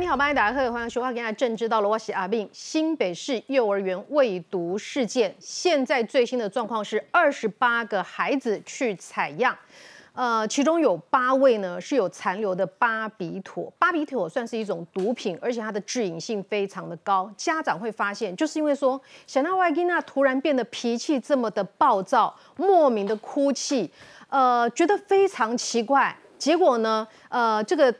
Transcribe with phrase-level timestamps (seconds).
[0.00, 2.48] 你好，欢迎大家好，欢迎收看《今天政治到了》，我是阿斌。
[2.52, 9.58] 新北市幼儿园未读事件，现在最新的状况是二十八个孩子去采样，
[10.12, 13.72] 呃，其中有八位呢是有残留的巴比妥。
[13.76, 17.28] 巴比妥算是一种毒品，而且它的致瘾性非常的高。
[17.36, 23.90] 家长会发现，就是因为说小娜外吉娜突然变得脾气这么的暴躁，莫名的哭泣，
[24.28, 26.16] 呃，觉得非常奇怪。
[26.38, 27.92] 结果呢，呃，这个。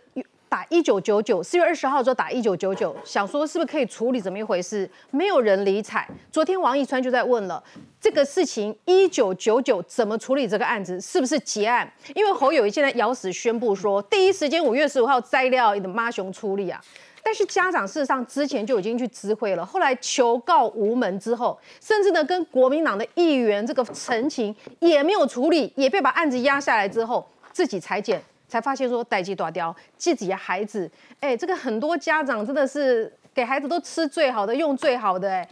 [0.49, 4.89] 打一九九九，四月二十号的时候打一九九九，想说是不是可以处理，怎么一回事？
[5.11, 6.09] 没有人理睬。
[6.33, 7.63] 昨天王义川就在问了，
[8.01, 11.91] 这个事情一九九九怎么处理这个案子，是不是结案？
[12.15, 16.81] 因为侯友谊现在咬死宣布说，第一时间五月十五号摘掉你的妈熊处理啊。
[17.23, 28.23] 但是家长事实上之前就已经去知会了，后来求告无门之后，甚至呢跟国民党的议员这个陈情也没有处理，也被把案子压下来之后，自己裁剪。
[28.49, 35.49] 才发现说代际断掉自己的孩子，哎，这个很多家长真的是给孩子都吃最好的，用最好的，哎，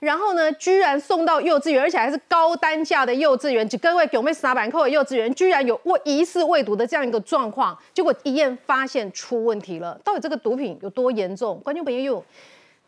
[0.00, 11.60] 然后呢，居然送到幼稚园，而且还是高单价的幼稚园，就各位有没有三百扣的幼稚园，居然有未疑似未毒的这样一个状况，结果一验发现出问题了，到底这个毒品有多严重？
[11.60, 12.24] 观众朋友有。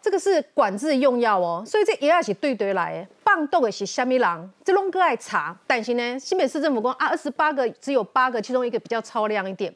[0.03, 3.01] 这个是管制用药哦，所以这也是对对来。
[3.01, 3.09] 的。
[3.23, 9.75] 放毒的是虾米人，这龙哥爱查，但是呢，新北市政府讲啊，二十八个只有八个，其中一个比较超量一点，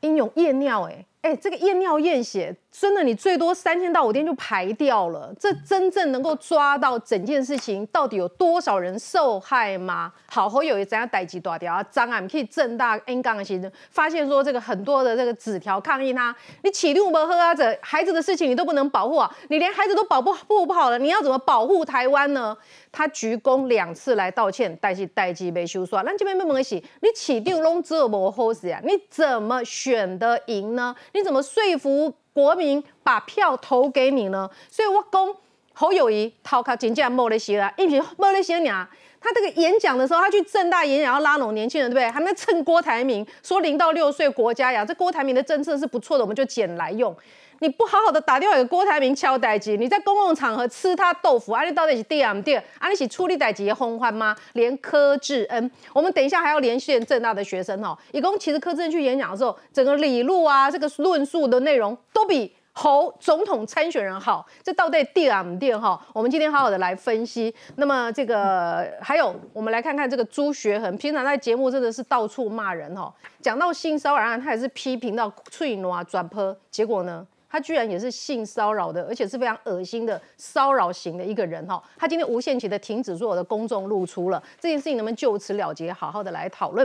[0.00, 1.04] 应用验尿哎。
[1.24, 5.34] 哎，这个验尿验血，真的你最多三天到五天就排掉了。
[5.40, 10.12] 这真正能够抓到整件事情到底有多少人受害吗？
[10.26, 12.20] 好，后有一怎样逮鸡大条啊？
[12.20, 17.54] 你可以正大 N 杠型发现说这个很多的这个纸条抗议他，你起立不喝啊？
[17.54, 19.34] 这孩子的事情你都不能保护啊？
[19.48, 22.54] 你连孩子都保不护不好了，你要怎么保护台湾呢？
[22.92, 26.02] 他鞠躬两次来道歉，但是代际被修刷。
[26.02, 28.78] 那这边没问题，你起定拢这么好事啊？
[28.84, 30.94] 你怎么选得赢呢？
[31.14, 34.50] 你怎么说服国民把票投给你呢？
[34.68, 35.34] 所以我讲
[35.72, 38.86] 侯友谊逃卡真正莫那些啦，因为莫那些娘，
[39.20, 42.10] 他这个演讲的时候，他去正大演讲要拉拢年轻人，对不对？
[42.10, 47.16] 还在蹭郭台铭说零到六岁国家呀，这郭台铭的政策是不错的，我们就捡来用。
[47.60, 54.36] 你不好好的打电话给郭台铭敲代机，你在公共场合吃他豆腐，啊，你到底是第二第二，啊，你是处理代机的红欢吗？
[54.54, 57.96] 连柯志恩，我们等一下还要连线正大的学生哦。
[58.12, 65.98] 一共其实柯志恩去演讲的时候，整个理路啊，这个论述的内容都比侯总统参选人好，这到底第二店哈？
[66.12, 67.54] 我们今天好好的来分析。
[67.76, 77.24] 那么这个还有，我们来看看这个朱学恒，平常在节目真的是到处骂人哈，讲到性骚扰，他也是批评到脆挪转坡，结果呢？
[77.54, 81.80] 他居然也是性骚扰的，而且是非常恶心的骚扰型的一个人哈。
[81.96, 86.84] 他今天无限期的停止所有的公众露出了这件事情，能不能就此了结，好好的来讨论？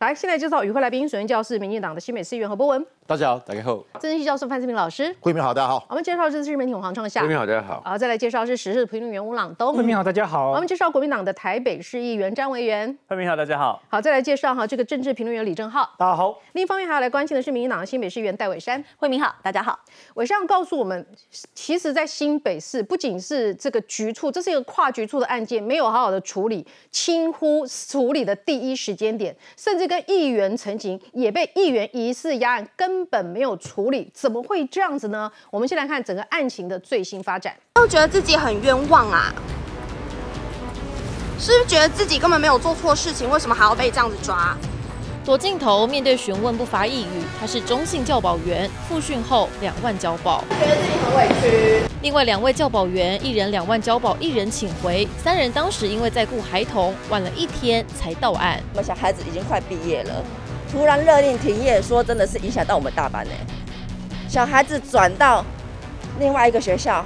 [0.00, 2.86] 来，现在介绍与会来宾，首先教是民进党的新北市议员何博文。
[3.06, 3.84] 大家好，大家好。
[4.00, 5.84] 政治系教授范志平老师，慧明好，大家好。
[5.90, 7.82] 我们介绍是市媒体黄创夏，慧明好，大家好。
[7.84, 10.52] 好，再来介绍是时事评论员吴朗东，慧明好，大家好。
[10.52, 13.82] 我们介绍国民党的台北市议员张维元，慧明好，大家好。
[13.90, 16.40] 好，再来介绍哈这个政治评论员李正浩，大家好。
[16.52, 19.78] 另一方面还要来关心的是民进党的新北市议员戴伟山，慧明好，大家好。
[20.14, 21.06] 伟山告诉我们，
[21.52, 33.90] 其实，在新北市不仅是这个局处，这是一个跨局处的案件，没有好好的处理，轻忽处理的第一时间点，甚至跟议员陈情也被议员疑似压案，根本没有处。
[33.90, 35.28] 理怎么会这样子呢？
[35.50, 37.52] 我们先来看整个案情的最新发展。
[37.74, 39.34] 都觉得自己很冤枉啊，
[41.40, 43.28] 是不是觉得自己根本没有做错事情？
[43.30, 44.56] 为什么还要被这样子抓？
[45.22, 51.82] 躲镜头面对询问不发一语，他是中信教保员，复训后两万交保，觉得自己很委屈。
[52.00, 58.58] 另外两位教保员，一人两万交保，一人请回，三人当时因为在顾孩童，晚了一天才到案。
[58.72, 60.24] 我们小孩子已经快毕业了，
[60.72, 63.30] 突然勒令停业，说真的是影响到我们大班呢。
[64.26, 65.44] 小孩子转到
[66.18, 67.04] 另外一个学校。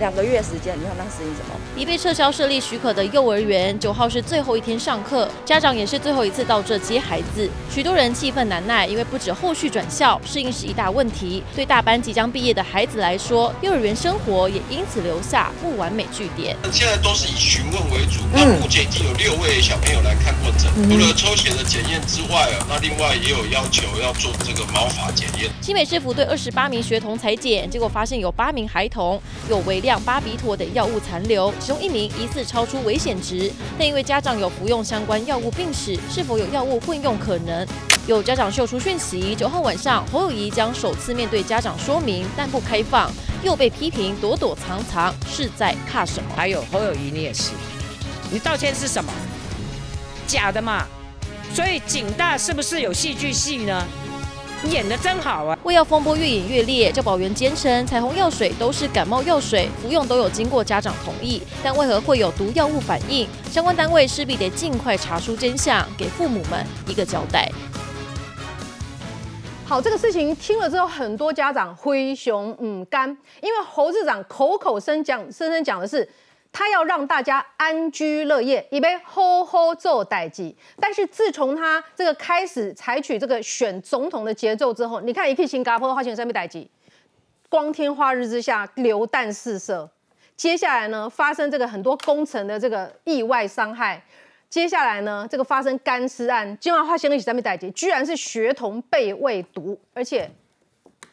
[0.00, 1.54] 两个月时间，你看那适应什么？
[1.76, 16.56] 已被撤销设立许可的幼儿园，九号是最后一天上课，家长也是最后一次到这接孩子，许多人气愤难耐，因为不止后续转校适应是一大问题，对大班即将毕业的孩子来说，幼儿园生活也因此留下不完美据点。
[16.72, 25.50] 现在都是以询问为主，那目前已经有六位小朋友来看过诊，除了抽血的检验之外啊，那另外也有要求要做这个毛发检验。
[25.60, 29.20] 新北市府对二十八名学童裁剪，结果发现有八名孩童
[29.50, 29.89] 有微量。
[29.98, 37.66] 巴比妥等药物残留，其中一名疑似超出危险值，但因为家长有服用相关药物病史，是否有药物混用可能？
[38.06, 43.10] 有家长秀出讯息，九号晚上侯友谊将首次面对家长说明，但不开放，
[43.42, 46.30] 又被批评躲躲藏藏，是在怕什么？
[46.34, 47.50] 还有侯友谊，你也是，
[48.30, 49.12] 你道歉是什么？
[50.26, 50.86] 假的嘛？
[51.52, 53.86] 所以警大是不是有戏剧系呢？
[54.68, 55.58] 演的真好啊！
[55.64, 63.26] 胃药风波越演越烈，教保员坚称彩虹药水都是感冒药水，服用都有经过家长同意，但为何会有毒药物反应？
[63.50, 67.50] 相关单位势必得尽快查出真相，给父母们一个交代。
[69.64, 73.08] 好，这个事情听了之后，很多家长灰熊嗯干，
[73.40, 76.06] 因为侯市长口口声讲，声声讲的是
[76.52, 80.56] 他要让大家安居乐业，以为吼吼做代际。
[80.78, 86.68] 但是自从他这个开始采取这个选总统的节奏之后，你看一去新加坡花钱三倍代际，
[87.48, 89.88] 光天化日之下流弹四射，
[90.36, 94.02] 接下来呢发生这个很多工程的这个意外伤害。
[94.48, 100.28] 接下来呢，这个发生干尸案，今晚发生了起上面代结，居然是学童被喂毒，而且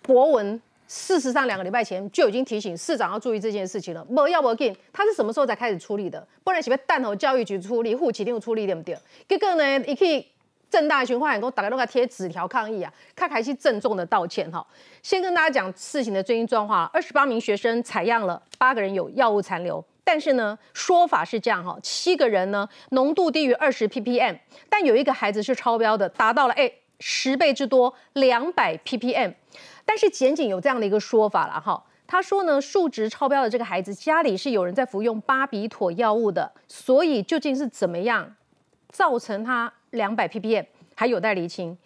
[0.02, 4.04] 博文事实上两个礼拜前就已经提醒市长要注意这件事情了。
[4.06, 6.26] 不要不紧，他是什么时候才开始处理的？
[6.44, 8.98] 不然是被弹头教育局处理，户籍定处理对不对？
[9.28, 10.26] 结果呢，一去
[10.70, 14.66] 正大循环给我打开都给贴纸条抗议啊，他开始郑重的道歉哈。
[15.04, 19.84] 先跟大家讲事情的最新状况，二十八名学生采样了，八个人有药物残留。
[20.04, 24.38] 但是呢，说法是这样哈，七个人呢浓度低于二十 ppm，
[24.70, 29.34] 但有一个孩子是超标的，达到了哎十倍之多，两百 ppm。
[29.88, 38.36] 但是检警有这样的一个说法了哈，他说呢，数值超标的这个孩子家里是有人在服用巴比妥药物的，所以究竟是怎么样
[38.90, 41.78] 造成他两百 ppm，还有待厘清。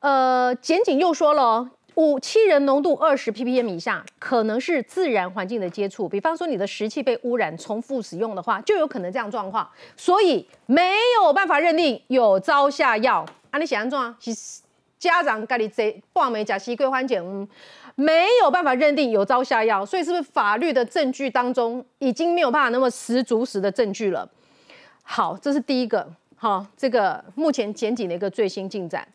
[0.00, 1.70] 呃，检警又说了。
[1.96, 9.66] 五七人浓度二十 ppm 以下，可能是自然环境的接触，比方说你的食器被污染，重复使用的话，就有可能这样状况，
[9.96, 13.24] 所以没有办法认定有遭下药。
[13.50, 13.98] 啊，你想安怎？
[14.20, 14.60] 是
[14.98, 17.46] 家长家里这挂没假西桂花碱，嗯，
[17.94, 24.28] 没有办法认定有遭下药，所以是不是法律的证据当中已经没有办法那么十足十的证据了？
[25.02, 26.06] 好，这是第一个，
[26.36, 29.06] 好，这个目前检警的一个最新进展，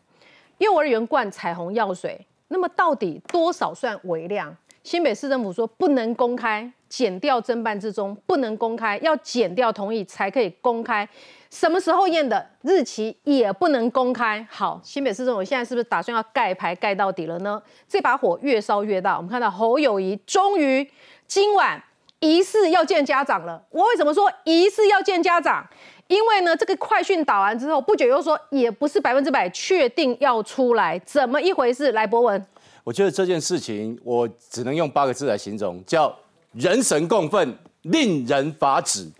[0.58, 2.26] 幼儿园灌彩虹药水。
[2.48, 4.54] 那么到底多少算微量？
[4.84, 11.08] 新北市政府说不能公开，减掉侦办之中不能公开，要减掉同意才可以公开。
[11.48, 14.46] 什么时候验的日期也不能公开。
[14.50, 17.62] 好，新北市政府现在是不是打算要盖牌盖到底了呢？
[17.88, 19.16] 这把火越烧越大。
[19.16, 20.86] 我们看到侯友谊终于
[21.26, 21.82] 今晚
[22.20, 23.64] 疑似要见家长了。
[23.70, 25.66] 我为什么说疑似要见家长？
[26.08, 31.92] 因为呢，这个快讯打完之后，不久又说也不是百分之百确定要出来，怎么一回事？
[31.92, 32.46] 来，博文，
[32.84, 36.14] 我觉得这件事情我只能用八个字来形容，叫
[36.52, 39.10] 人神共愤，令人发指。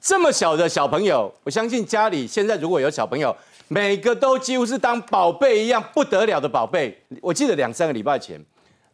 [0.00, 3.34] 这么小的小朋友，我相信家里现在如果有小朋友，
[3.68, 6.98] 每个都几乎是当宝贝一样不得了的宝贝。
[7.20, 8.42] 我记得两三个礼拜前，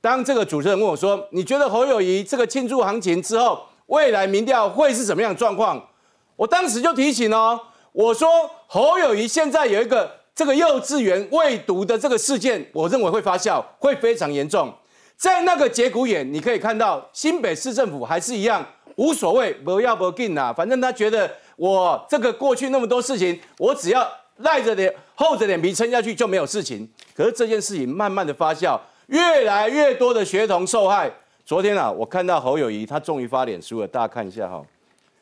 [0.00, 5.88] 当这个主持人问我说：“你觉得侯友谊这个庆祝行情之后，未来民调会是什么样的状况？”
[6.36, 7.58] 我当时就提醒哦，
[7.92, 8.28] 我说
[8.66, 14.72] 侯友谊现在有一个这个幼稚园喂毒的这个事件，我认为会发酵，会非常严重。
[15.18, 26.88] 在那个节骨眼，你可以看到新北市政府还是一样无所谓，不要不进呐，反正他觉得我这个过去那么多事情，我只要赖着脸厚着脸皮撑下去就没有事情。
[27.14, 28.78] 可是这件事情慢慢的发酵，
[29.08, 31.10] 越来越多的学童受害。
[31.44, 34.64] 昨天啊，我看到侯友谊他终于发脸书了，大家看一下哈，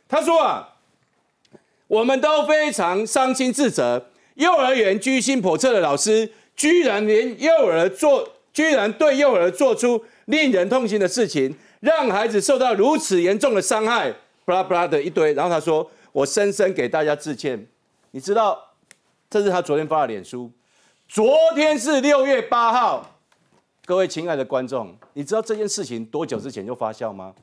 [0.06, 0.68] 他说啊。
[1.88, 14.10] 我们都非常伤心自责，幼儿园居心叵测的老师，居然连幼儿做，居然对幼儿做出令人痛心的事情，让孩子受到如此严重的伤害，
[14.46, 15.34] 布拉布拉的一堆。
[15.34, 17.66] 然后他说：“我深深给大家致歉。”
[18.12, 18.58] 你知道，
[19.28, 20.50] 这是他昨天发的脸书。
[21.06, 23.18] 昨天是六月八号，
[23.84, 27.34] 各位亲爱的观众，你知道这件事情多久之前就发酵吗？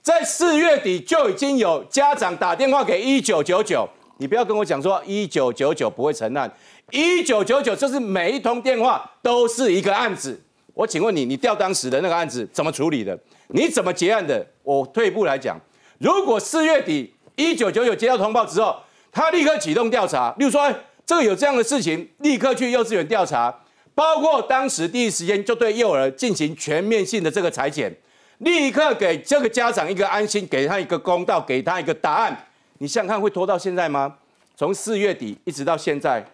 [0.00, 6.48] 在四月底就已经有家长打电话给一九九九，你不要跟我讲说一九九九不会承案，
[6.92, 10.40] 一九九九就是每一通电话都是一个案子。
[10.74, 13.18] 我请问你，你调当时的那个案子怎么处理的？
[13.48, 14.46] 你怎么结案的？
[14.62, 15.58] 我退一步来讲，
[15.98, 18.76] 如果四月底一九九九接到通报之后，
[19.12, 20.74] 他立刻启动调查，例如说，哎，
[21.04, 23.54] 这个有这样的事情，立刻去幼稚园调查，
[23.94, 27.94] 包括当时第一时间就对幼儿进行全面性的这个裁剪。
[28.38, 32.46] 立刻给这个家长一个安心，给他一个公道，给他一个答案。
[32.78, 34.16] 你想想看，会拖到现在吗？
[34.56, 36.24] 从四月底一直到现在，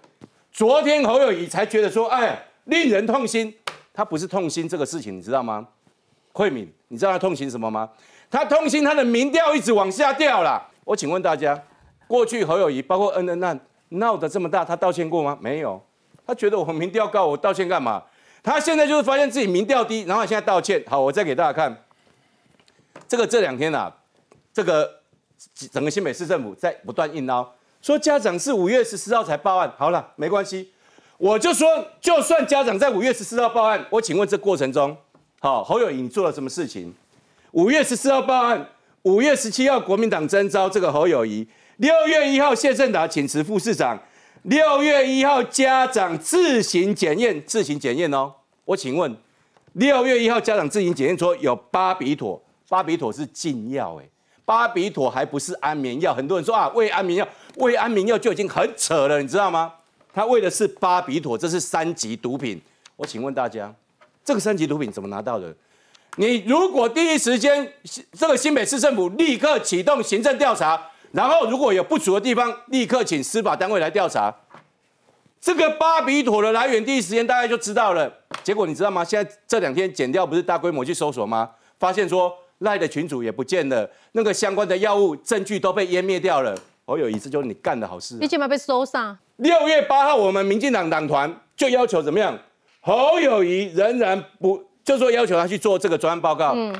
[0.52, 3.52] 昨天侯友谊才觉得说，哎，令人痛心。
[3.96, 5.66] 他不是痛心这个事情，你知道吗？
[6.32, 7.88] 慧敏，你知道他痛心什么吗？
[8.30, 10.62] 他痛心他的民调一直往下掉了。
[10.84, 11.58] 我请问大家，
[12.06, 15.38] 过去侯友谊包括恩恩案闹得这么大，他道歉过吗？
[15.40, 15.82] 没有。
[16.26, 18.02] 他觉得我民调高，我道歉干嘛？
[18.42, 20.84] 他现在就是发现自己民调低，然后现在道歉。
[20.86, 21.84] 好，我再给大家看。
[23.08, 23.90] 这个这两天呐，
[24.52, 25.00] 这个
[25.72, 27.48] 整个新北市政府在不断硬捞，
[27.80, 29.72] 说家长是五月十四号才报案。
[29.78, 30.72] 好了，没关系，
[31.18, 31.66] 我就说，
[32.00, 34.94] 就算家长在五月十四号报案，我请问这过程中，
[35.40, 36.94] 好，侯友谊你做了什么事情？
[37.52, 38.68] 五月十四号报案，
[39.02, 43.98] 五月十七号国民党征召这个侯友谊，六月一号谢振达请辞副市长，
[44.42, 48.34] 六月一号家长自行检验，自行检验哦。
[48.66, 49.16] 我请问，
[49.72, 54.04] 六月一号家长自行检验说有巴比妥，巴比妥是禁药，哎，
[54.44, 56.12] 巴比妥还不是安眠药。
[56.12, 59.72] 很多人说啊，喂安眠药，喂安眠药就已经很扯了，你知道吗？
[60.16, 62.58] 他为的是巴比妥，这是三级毒品。
[62.96, 63.70] 我请问大家，
[64.24, 65.54] 这个三级毒品怎么拿到的？
[66.16, 67.70] 你如果第一时间，
[68.12, 74.34] 这个新北市政府立刻启动行政调查，然后如果有不足的地方，立刻请司法单位来调查。
[75.38, 78.10] 这个巴比妥的来源，第一时间大家就知道了。
[78.42, 79.04] 结果你知道吗？
[79.04, 81.50] 现在这两天剪掉不是大规模去搜索吗？
[81.78, 86.58] 发现说赖的群主也不见了，那个相关的药物证据都被湮灭掉了。
[86.86, 88.14] 我有一次就是你干的好事。
[88.14, 89.18] 你起码被搜上。
[89.36, 92.38] 六月八号，我们民进党党团就要求怎么样？
[92.80, 94.64] 侯友谊仍然不。
[94.86, 96.52] 就说要求他去做这个专案报告。
[96.54, 96.72] 嗯，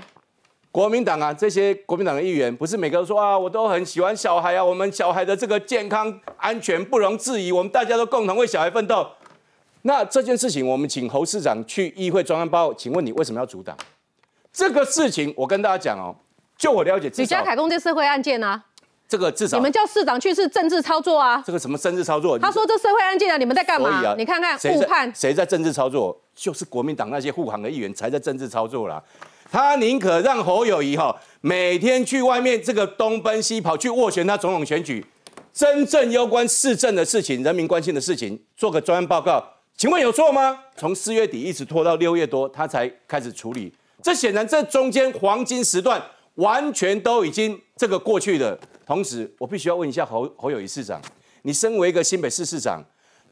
[0.70, 9.08] 国民党啊，这些国民党的议员不是每个都说啊，我都很喜欢小孩啊，我们小孩的这个健康安全不容置疑，我们大家都共同为小孩奋斗。
[9.82, 13.76] 那这件事情，我们请侯市长去议会专案报，请问你为什么要阻挡
[14.52, 15.34] 这个事情？
[15.36, 16.14] 我跟大家讲哦，
[16.56, 18.62] 就我了解，李家凯公这社会案件呢？
[19.08, 21.42] 这个至少你们叫市长去是政治操作啊？
[21.46, 22.38] 这个什么政治操作？
[22.38, 24.14] 他说这社会案件啊，你们在干嘛？
[24.16, 26.20] 你看看误判，谁在政治操作？
[26.34, 29.02] 就是国民党那些护航的议员才在政治操作啦。
[29.50, 35.06] 他宁可让侯友谊哈每天去外面这个东奔西跑去斡旋他总统选举，
[35.52, 39.42] 真正攸关市政的事情、人民关心的事情，做个专案报告，
[39.76, 40.58] 请问有错吗？
[40.76, 43.72] 从四月底一直拖到六月多，他才开始处理。
[44.02, 46.02] 这显然这中间黄金时段
[46.34, 48.58] 完全都已经这个过去的。
[48.86, 51.00] 同时，我必须要问一下侯侯友谊市长，
[51.42, 52.82] 你身为一个新北市市长，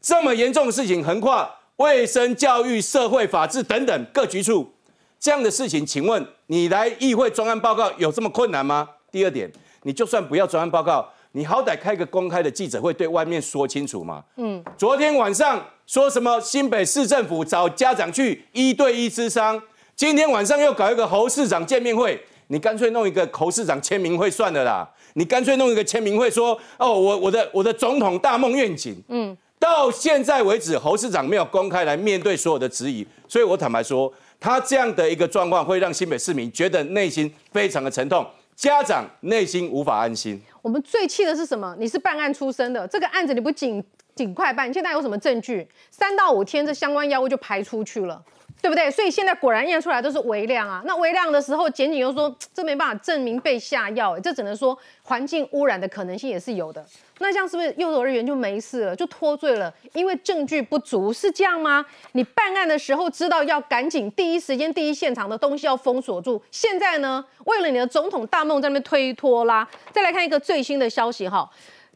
[0.01, 4.73] 这么严重的事情横跨卫生、教育、社会、法治等等各局处，
[5.19, 8.89] 这样的事情，请问你来议会专案报告有这么困难吗？
[9.11, 9.51] 第二点，
[9.83, 14.23] 你就算不要专案报告，你好歹开个公开的记者会，对外面说清楚嘛。
[14.35, 19.61] 嗯，昨天晚上说什么新北市政府找家长去一对一咨商，
[19.95, 24.89] 今天晚上又搞一个侯市长见面会，你干脆弄一个侯市长签名会算了啦。
[25.13, 38.25] 你干脆弄一个签名会，说哦，我我的我的总统大梦愿景，嗯，到现在为止，侯市长没有公开来面对所有的质疑，所以我坦白说，他这样的一个状况会让新北市民觉得内心非常的沉痛，
[38.55, 40.41] 家长内心无法安心。
[40.61, 41.73] 我们最气的是什么？
[41.79, 43.81] 你是办案出身的，这个案子你不尽
[44.13, 45.65] 尽快办，现在有什么证据？
[45.89, 48.21] 三到五天，这相关药物就排出去了。
[48.65, 48.89] 对不对？
[48.89, 50.81] 所以现在果然验出来都是微量啊。
[50.87, 56.83] 那微量的时候，检警又说这没办法证明被下药，这只能说环境污染的可能性也是有的。
[57.19, 59.71] 那这样是不是幼儿园就没事了，就脱罪了？
[59.93, 61.85] 因为证据不足，是这样吗？
[62.13, 66.41] 你办案的时候知道要赶紧第一时间、第一现场的东西要封锁住。
[66.49, 69.67] 现在呢，为了你的总统大梦在那边推脱啦。
[69.91, 71.47] 再来看一个最新的消息哈。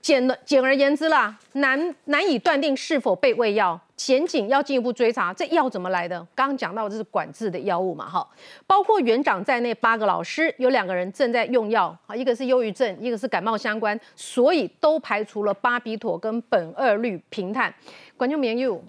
[0.01, 6.17] 简的简而言之啦，难难以断定是否被喂药，检警要进一步追查，这药怎么来的？
[6.33, 8.25] 刚刚讲到这是管制的药物嘛，哈，
[8.65, 17.73] 包括园长在内八个老师，有两个人正在用药，啊，一个是忧郁症，一个是感冒相关，所以都排除了巴比妥跟苯二氯平碳，
[18.15, 18.81] 管就免有。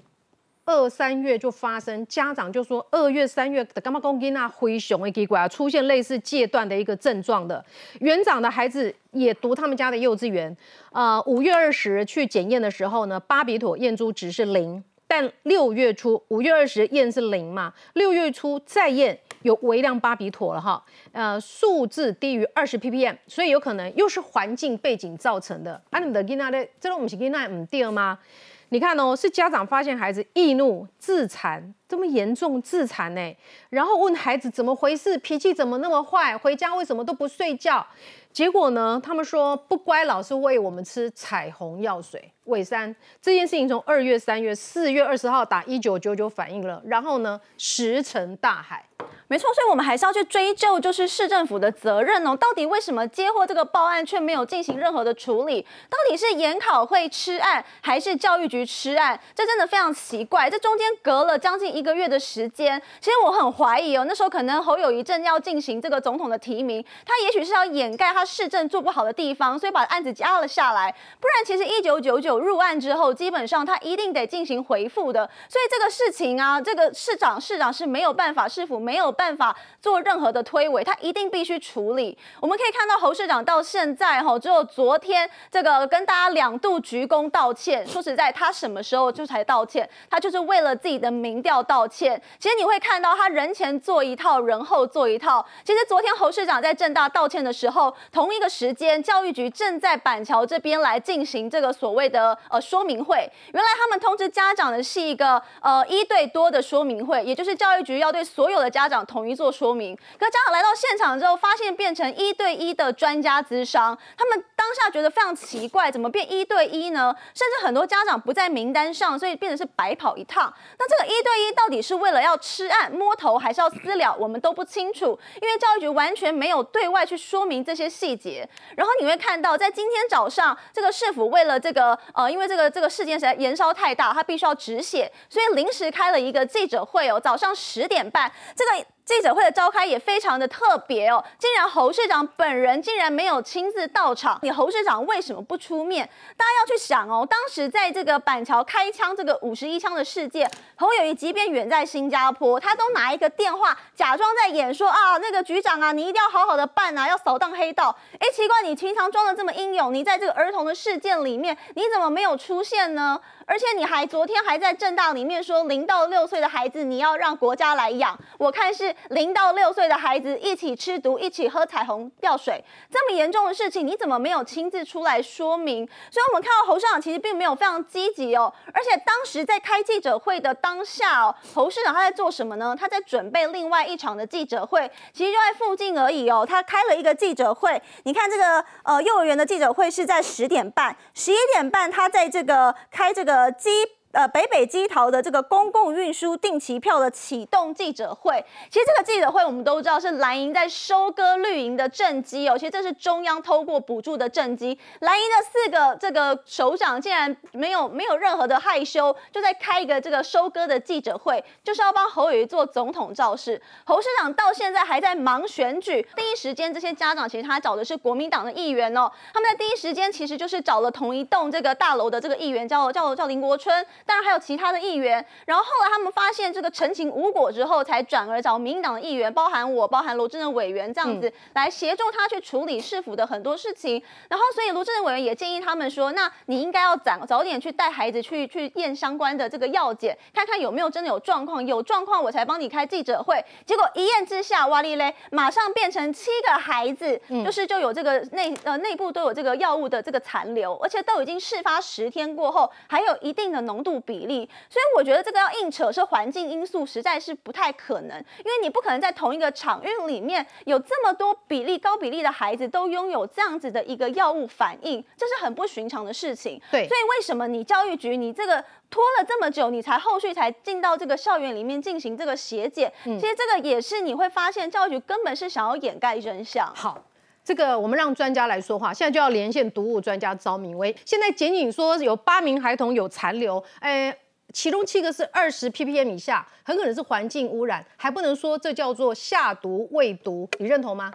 [0.66, 7.64] 二三月就发生，家长就说二月三月的干嘛公斤啊灰熊的奇怪啊，出现类似戒断的一个症状的
[7.98, 10.56] 园长的孩子也读他们家的幼稚园，
[10.92, 25.82] 呃，五月二十去检验的时候呢，巴比妥验出值是零，但六月初五月二十验是零嘛，六月初再验有微量巴比妥了哈，呃，数字低于二十 ppm，所以有可能又是环境背景造成的。
[25.90, 28.20] 啊，你的囡仔咧，这种不是囡仔唔对吗？
[28.68, 33.36] 你看哦，是家长发现孩子易怒、自残这么严重，自残呢，
[33.68, 37.84] 然后问孩子怎么回事，脾气怎么那么坏，回家为什么都不睡觉？
[38.32, 42.32] 结果呢，他们说不乖，老是喂我们吃彩虹药水。
[42.44, 48.84] 魏三这件事情从二月、三月、四月二十号打一九九九反映了，然后呢，石沉大海。
[49.30, 52.34] 没错，所以我们还是要去追究，就是市政府的责任哦。
[52.34, 55.62] 到底为什么接获这个报案却没有进行任何的处理？
[55.88, 59.16] 到底是研考会吃案，还是教育局吃案？
[59.32, 60.50] 这真的非常奇怪。
[60.50, 70.92] 这中间隔了将近一个月的时间，其实我很怀疑哦，那时候可能侯友谊正要进行这个总统的提名，他也许是要掩盖他市政做不好的地方，所以把案子压了下来。
[71.20, 75.30] 不然，其实一九九九入案之后，基本上他一定得进行回复的。
[75.48, 79.14] 所以这个事情啊，这个市长市长是没有办法，市府没有。
[79.20, 82.16] 办法做任何的推诿，他一定必须处理。
[82.40, 87.86] 我们可以看到侯市长到现在哈，只有昨天这个跟大家两度鞠躬道歉。
[87.86, 89.86] 说实在，他什么时候就才道歉？
[90.08, 92.20] 他就是为了自己的民调道歉。
[92.38, 95.44] 其实你会看到他人前做一套，人后做一套。
[95.62, 103.30] 其实昨天侯市长在正大道歉的时候，同一个时间，教育局正在板桥这边来进行这个所谓的呃说明会。
[103.52, 109.96] 原来他们通知家长的是一个呃一对多的说明会，也就是教育局要对所有的家长统一做说明。
[110.18, 117.14] 可家长来到现场之后，发现变成一对一的专家咨商，他们当下觉得非常奇怪，怎么变一对一呢？
[117.34, 120.52] 甚至很多家长不在名单上，所以变成是白跑一趟。
[120.78, 124.14] 那这个一对一到底是为了要吃案摸头，还是要私了？
[124.16, 128.48] 我们都不清楚，因为教育局完全没有对外去说明这些细节。
[128.76, 138.86] 然后你会看到，在今天早上，这个市府为了这个呃，因为这个这个事件实在延烧太大，他必须要止血，所以临时开了一个记者会哦，早上十点半，这个。
[139.10, 144.38] 记者会的召开也非常的特别哦，竟然侯市长本人竟然没有亲自到场。
[144.42, 146.08] 你侯市长为什么不出面？
[146.36, 157.92] 大家要去想哦，当时在这个板桥开枪这个五十一枪的事件，侯友谊即便远在新加坡，他都拿一个电话假装在演说啊，那个局长啊，你一定要好好的办啊，要扫荡黑道。
[158.20, 163.20] 哎，奇怪，你平常装的这么英勇，你在这个儿童的事件里面，你怎么没有出现呢？
[163.44, 175.86] 而且你还昨天还在正大里面说，零到六岁的孩子你要让国家来养，我看是零到六岁的孩子一起吃毒，一起喝彩虹吊水，这么严重的事情，你怎么没有亲自出来说明？
[176.10, 182.76] 所以我们看到侯市长其实并没有非常积极哦，而且当时在开记者会的当下哦，侯市长他在做什么呢？
[182.78, 186.46] 他在准备另外一场的记者会，其实就在附近而已哦。
[186.48, 193.50] 他开了一个记者会，你看这个呃幼儿园的记者会是在十点半，十一点半他在这个开这个。
[193.52, 193.70] 基。
[194.12, 202.58] 呃，北北基桃的这个公共运输定期票的启动记者会，其实这个记者会我们都知道是蓝营在收割绿营的政绩哦。
[202.58, 213.62] 其实这是中央透过补助的政绩，蓝营的四个这个首长竟然没有没有任何的害羞，就在开一个这个收割的记者会，就是要帮侯友谊做总统造势。
[213.84, 223.86] 侯市长到现在还在忙选举，第一时间这些家长其实他找的是国民党的议员哦，他们在第一时间其实就是找了同一栋这个大楼的这个议员，叫叫叫林国春。
[224.10, 234.02] 当然还有其他的议员，然后后来他们发现这个陈情无果之后，才转而找民进党的议员，包含我，包含罗振的委员这样子来协助他去处理市府的很多事情。
[234.28, 243.40] 然后所以罗振的委员也建议他们说，那你应该要早早点去带孩子去去验相关的这个药检，看看有没有真的有状况，有状况我才帮你开记者会。
[243.64, 254.20] 结果一验之下，哇哩嘞，马上变成七个孩子，就是就有这个内呃内部都有这个药物的这个残留，而且都已经事发十天过后，还有一定的浓度比。
[254.20, 266.60] 例，所以我觉得这个要硬扯是环境因素，实在是不太可能，因为你不可能在同一个场域里面有这么多比例高比例的孩子都拥有这样子的一个药物反应，这是很不寻常的事情。
[266.70, 272.92] 对，所以为什么你教育局你这个拖了这么久，你才后续才进到这个校园里面进行这个协检？
[273.04, 276.72] 其实这个也是你会发现教育局根本是想要掩盖真相。
[276.74, 277.02] 好。
[277.42, 280.94] 这个我们让专家来说话，现在就要连线毒物专家招明威。
[281.04, 284.14] 现在检警说有八名孩童有残留，哎，
[284.52, 291.12] 其中七个是二十 ppm 以下，很可能是环境污染，还不能说这叫做下毒未毒，你认同吗？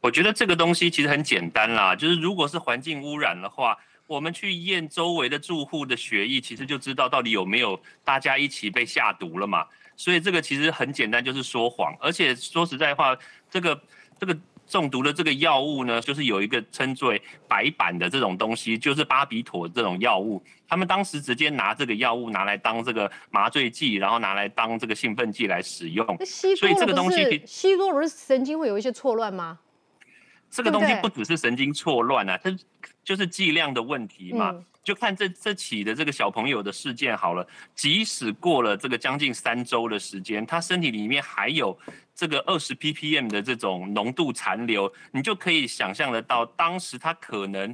[0.00, 9.66] 我觉得这个东西其实很简单啦，就是如果是环境污染的话，我们去验周围的住户的血液，其实就知道到底有没有大家一起被下毒了嘛。
[9.96, 11.94] 所以这个其实很简单，就是说谎。
[12.00, 13.16] 而且说实在话，
[13.50, 13.80] 这个
[14.18, 14.36] 这个。
[14.68, 20.42] 中毒的这个药物呢，就是有一个称作为白板的这种东西，就是巴比妥这种药物。
[20.68, 26.06] 他们当时直接拿这个药物拿来当这个麻醉剂，然后拿来当这个兴奋剂来使用。
[26.56, 29.58] 所以这个东西吸多不是神经会有一些错乱吗？
[30.50, 32.54] 这个东西不只是神经错乱啊，它
[33.02, 34.54] 就是剂量的问题嘛。
[34.84, 41.78] 就看这这起的这个小朋友的事件好了，即使过了这个将近三周的时间，他身体里面还有
[42.18, 47.72] 这个二十 ppm 的这种浓度残留，你就可以想象得到，当时他可能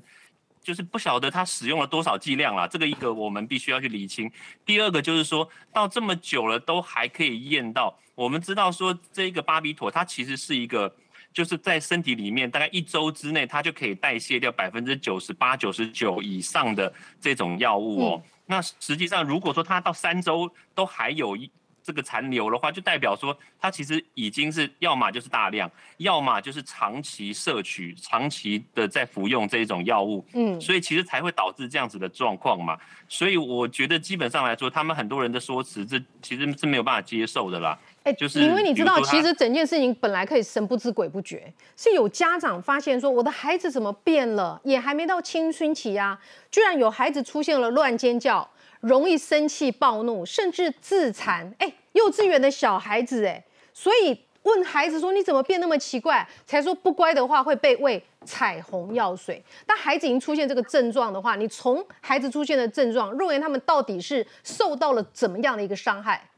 [0.62, 2.68] 就是不晓得他使用了多少剂量了。
[2.68, 4.30] 这个一个我们必须要去理清。
[4.66, 10.94] 第二个就是说到这么久了都还可以验到，我们知道说这个巴比妥它其实是一个。
[11.32, 18.22] 就是在身体里面，大概一周之内，它就可以代谢掉百分之九十八、九十九以上的这种药物哦。
[18.46, 21.50] 那实际上，如果说它到三周都还有一
[21.84, 30.24] 这个残留的话，就代表说它其实已经是要么就是大量，要么就是长期摄取、长期的在服用这种药物。
[30.32, 32.78] 嗯，所以其实才会导致这样子的状况嘛。
[33.06, 37.78] 所以我觉得基本上来说，他们很多人的说辞，这其实是没有办法接受的啦。
[38.04, 46.18] 哎，就是因为你知道，其实整件事情本来可以神不知鬼不觉，是有家长发现说我的孩子怎么变了，也还没到青春期呀、
[46.50, 48.46] 居然有孩子出现了乱尖叫、
[48.84, 51.52] 容易生气暴怒，甚至自残。
[51.58, 53.42] 哎，幼稚园的小孩子哎，
[53.72, 59.42] 所以问孩子说你怎么变那么奇怪，才说不乖的话会被喂彩虹药水。
[59.66, 66.30] 但孩子已经出现这个症状的话，你从孩子出现的症状，认为他们到底是受到了怎么样的一个伤害？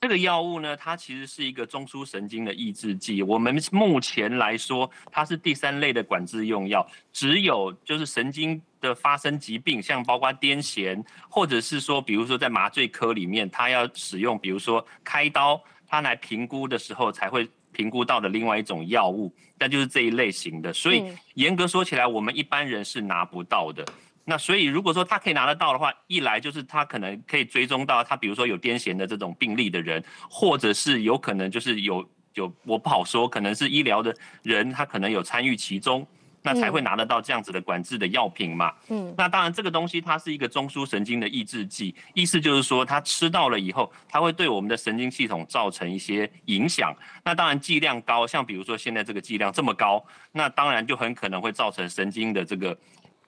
[0.00, 3.20] 这个药物呢，它其实是一个中枢神经的抑制剂。
[3.20, 20.72] 我们目前来说，它是第三类的管制用药，只有就是神经的发生疾病，像包括癫痫，或者是说，比如说在麻醉科里面，他要使用，比如说开刀，他来评估的时候才会评估到的另外一种药物，但就是这一类型的。
[20.72, 23.84] 所以嗯严格说起来，我们一般人是拿不到的。
[24.24, 36.06] 那所以，如果说他可以拿得到的话，一来就是他可能可以追踪到他，比如说有癫痫的这种病例的人，或者是有可能就是有有我不好说，可能是医疗的人，他可能有参与其中，
[36.42, 38.72] 那才会拿得到这样子的管制的药品嘛。
[38.88, 46.94] 嗯，那当然，这个东西它是一个中枢神经的抑制剂，意思就是说，它吃到了以后，它会对我们的神经系统造成一些影响。
[47.24, 52.76] 那当然剂量高，像比如说现在这个剂量这么高，那当然就很可能会造成神经的这个。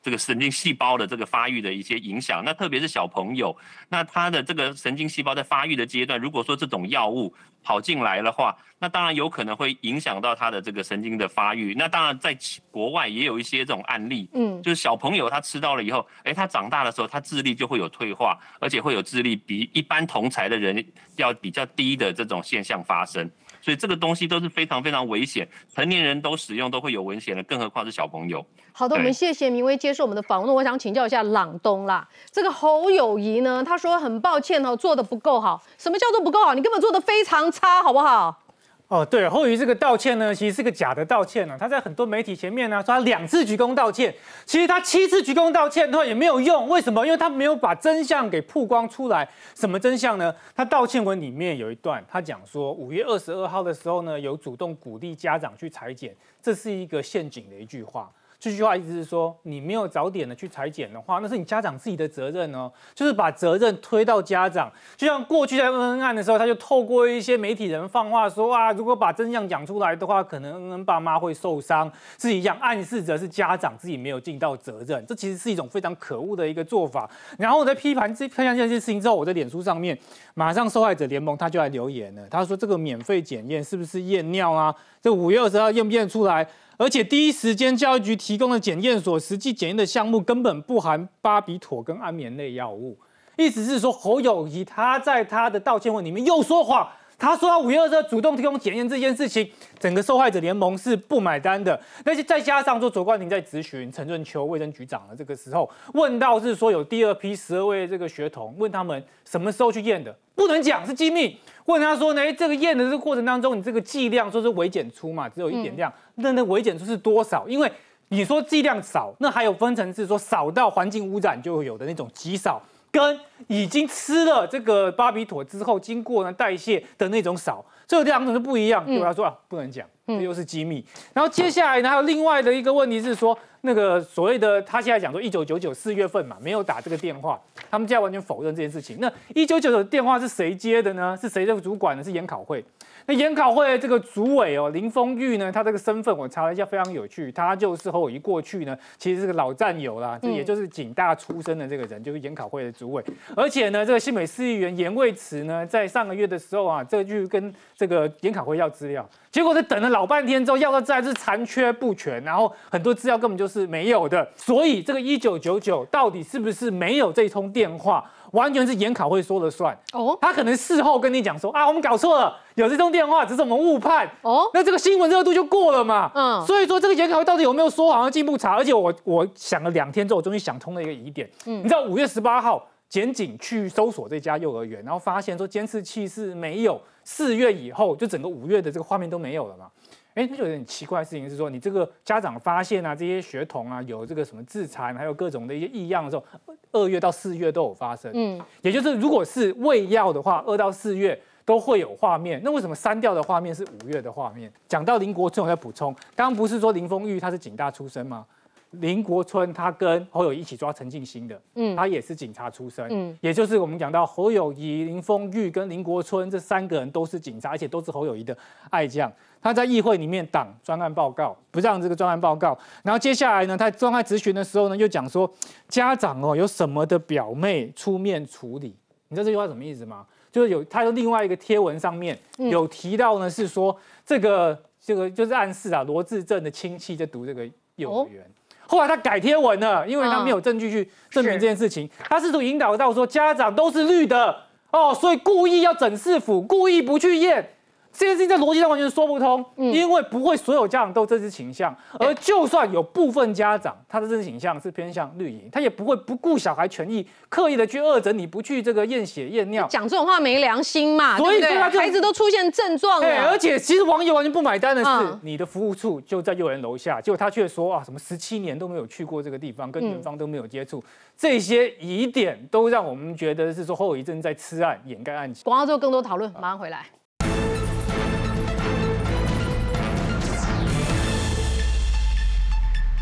[0.02, 3.56] 这个神经细胞的这个发育的一些影响，那特别是小朋友，
[3.88, 11.74] 那他的这个神经细胞在发育的阶段，如果说这种药物跑进来的话，那当然有可能会影响到他的这个神经的发育。
[11.74, 12.34] 那当然在
[12.70, 20.82] 国外也有一些这种案例，嗯就是小朋友他吃到了以后，诶，他长大的时候，他智力就会有退化，而且会有智力比一般同才的人
[21.16, 23.30] 要比较低的这种现象发生。
[23.60, 28.44] 所以这个东西都是非常非常危险，成年人都使用都会有危险的，更何况是小朋友。
[28.72, 30.54] 好的，我们对谢谢明威接受我们的访问。
[30.54, 35.62] 我想请教一下朗东啦，这个侯友谊呢，他说很抱歉哦，做的不够好。
[35.76, 36.54] 什么叫做不够好？
[36.54, 38.42] 你根本做的非常差，好不好？
[38.90, 41.56] 哦，对，后于这个道歉呢，其实是个假的道歉呢。
[41.56, 44.12] 他在很多媒体前面呢，说他两次鞠躬道歉，
[44.44, 46.68] 其实他七次鞠躬道歉的话也没有用。
[46.68, 47.06] 为什么？
[47.06, 49.28] 因为他没有把真相给曝光出来。
[49.54, 50.34] 什么真相呢？
[50.56, 58.10] 他道歉文里面有一段，他讲说五月二十二号的时候呢，有主动鼓励家长去裁剪，这是一个陷阱的一句话。
[58.40, 64.72] 这句话意思是说，你没有早点的去裁剪的话，那是你家长自己的责任哦，就是把责任推到家长。
[64.96, 75.04] 就像过去在恩恩案的时候，他就透过一些媒体人放话说啊，如果把真相讲出来的话，可能恩恩爸妈会受伤，是一样暗示着是家长自己没有尽到责任。
[75.06, 77.10] 这其实是一种非常可恶的一个做法。
[77.36, 79.98] 然后我在批判这批判这件事情之后，我在脸书上面
[80.32, 84.74] 马上受害者联盟他就来留言了，他说这个免费检验是不是验尿啊？
[85.02, 86.46] 这五月二十号验不验出来？
[86.80, 92.98] 而且第一时间教育局提供的检验所实际检验的项目根本不含巴比妥跟安眠类药物，
[93.36, 96.88] 意思是说侯友谊他在他的道歉文里面又说谎。
[97.18, 99.46] 他说他五月二十号主动提供检验这件事情，
[99.78, 101.78] 整个受害者联盟是不买单的。
[102.06, 111.36] 那些再加上说左冠廷在咨询陈润秋卫生局长的这个时候，问到是说有第二批十二位这个学童，问他们什么时候去验的，不能讲是机密。
[111.70, 117.48] 问他说呢，哎，这个验的这个过程当中，你这个剂量说是微检出嘛，只有一点量，那那微检出是多少？
[117.48, 117.70] 因为
[118.08, 122.60] 你说剂量少，那还有分层次说少到环境污染就会有的那种极少。
[122.92, 128.86] 跟已经吃了这个巴比妥之后，经过呢代谢的那种少，这两种是不一样。
[128.86, 130.84] 对他说啊，不能讲，这又是机密。
[131.12, 138.98] 然后接下来呢，还有另外的一个问题是说，那个所谓的他现在讲说一九九九四月份嘛，没有打这个电话，他们现在完全否认这件事情。
[139.00, 141.18] 那一九九九电话是谁接的呢？
[141.20, 142.04] 是谁的主管呢？
[142.04, 142.64] 是研考会。
[143.10, 153.02] 那研考会这个主委哦，林峰玉呢，他这个身份我查了一下，非常有趣，他就是和我一过去呢，其实是个老战友啦，这也就是警大出身的这个人，就是研考会的主委。
[153.34, 164.24] 而且呢，这个新美市议员严卫慈呢，在上个月的时候啊，这就跟这个研考会要资料，结果是等了老半天之后，要到自然是残缺不全，然后很多资料根本就是没有的。
[164.36, 168.08] 所以这个一九九九到底是不是没有这通电话？
[168.32, 176.10] 完全是研考会说了算哦，他可能事后跟你讲说啊，我们搞错了，有这通电话，只是我们误判哦，那这个新闻热度就过了嘛。
[176.14, 178.54] 嗯所以说这个研考会到底有没有说好，要进一步查。
[178.54, 181.28] 而且我我想了两天之后，我终于想通了一个疑点。
[181.46, 189.66] 嗯你知道五月十八号检警去搜索这家幼儿园，然后发现说监视器是没有，四月以后就整个五月的这个画面都没有了嘛。
[190.14, 196.24] 哎，那就有点奇怪的事情是说，你这个家长发现啊，这些学童啊有这个什么自残，还有各种的一些异样的时候，
[196.72, 198.10] 二月到四月都有发生。
[198.14, 202.40] 嗯，也就是如果是喂药的话，二到四月都会有画面。
[202.44, 204.52] 那为什么删掉的画面是五月的画面？
[204.66, 208.26] 讲到林国春，我再补充，刚刚不是说林峰玉他是警大出身吗？
[208.72, 218.36] 林国春他跟侯友谊一起抓陈进兴的，嗯，他也是警察出身，嗯，也就是我们讲到侯友谊、林峰玉跟林国春这三个人都是警察，而且都是侯友谊的
[218.70, 219.12] 爱将。
[219.42, 222.56] 他在议会里面挡专案报告，不让这个专案报告。
[222.84, 225.28] 然后接下来呢，他专案咨询的时候呢，又讲说
[225.66, 228.76] 家长哦有什么的表妹出面处理。
[229.08, 230.06] 你知道这句话什么意思吗？
[230.30, 238.24] 就是有他的另外一个贴文上面有提到呢，是说这个这个就是暗示啊，罗志正的亲戚在读这个幼儿园。
[238.70, 241.90] 后来他改贴文了，因为他没有证据去证明这件事情。
[242.08, 247.54] 他试图引导到说家长都是绿的哦，所以故意要整市府，故意不去验。
[248.00, 261.18] 这件事情在逻辑上完全说不通，因为不会所有家长都这支倾向，而就算有部分家长他的这支倾向是偏向绿营，他也不会不顾小孩权益，刻意的去恶整你，不去这个验血验尿，讲这种话没良心嘛？
[261.18, 270.82] 所以孩子都出现症状了，而且其实网友完全不买单的是，你的服务处就在幼儿园楼下，结果他却说啊，什么十七年都没有去过这个地方，跟园方都没有接触，
[271.18, 275.44] 这些疑点都让我们觉得是说后遗症在吃案掩盖案情。
[275.44, 276.86] 广告之后更多讨论，马上回来。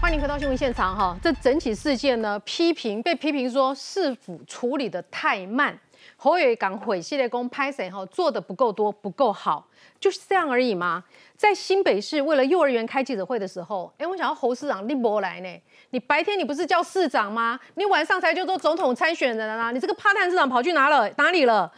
[0.08, 5.78] 欢迎回到新闻现场哈，这整起事件呢，批评被批评说市府处理的太慢，
[6.16, 9.68] 侯友港毁系列工拍谁哈做的不够多不够好，
[10.00, 11.04] 就是这样而已吗？
[11.36, 17.60] 在新北市为了幼儿园开记者会的时候，哎，我想要侯市长立波来呢，你白天你不是叫市长吗？
[17.74, 21.70] 你晚上才叫做总统参选人啊，你这个趴探市长跑去哪了哪里了？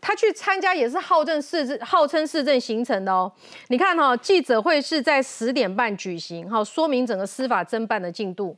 [0.00, 3.30] 他去参加也是号称市政号称市政行程的哦。
[3.68, 8.56] 你看哈，记者会是在十点半举行，哈，说明整个司法侦办的进度。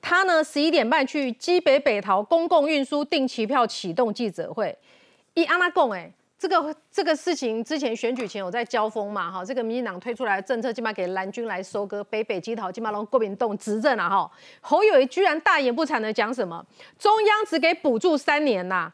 [0.00, 4.76] 他呢十一点半去基北北桃公共运输定期票启动记者会。
[5.32, 14.30] 一阿拉贡哎，这个这个事情之前选举前有在交锋嘛哈，这个民进党推出来的政策，起码给蓝军来收割北北基桃，起码让国民党执政了哈。
[14.60, 16.64] 侯友谊居然大言不惭的讲什么，
[16.98, 18.92] 中央只给补助三年呐。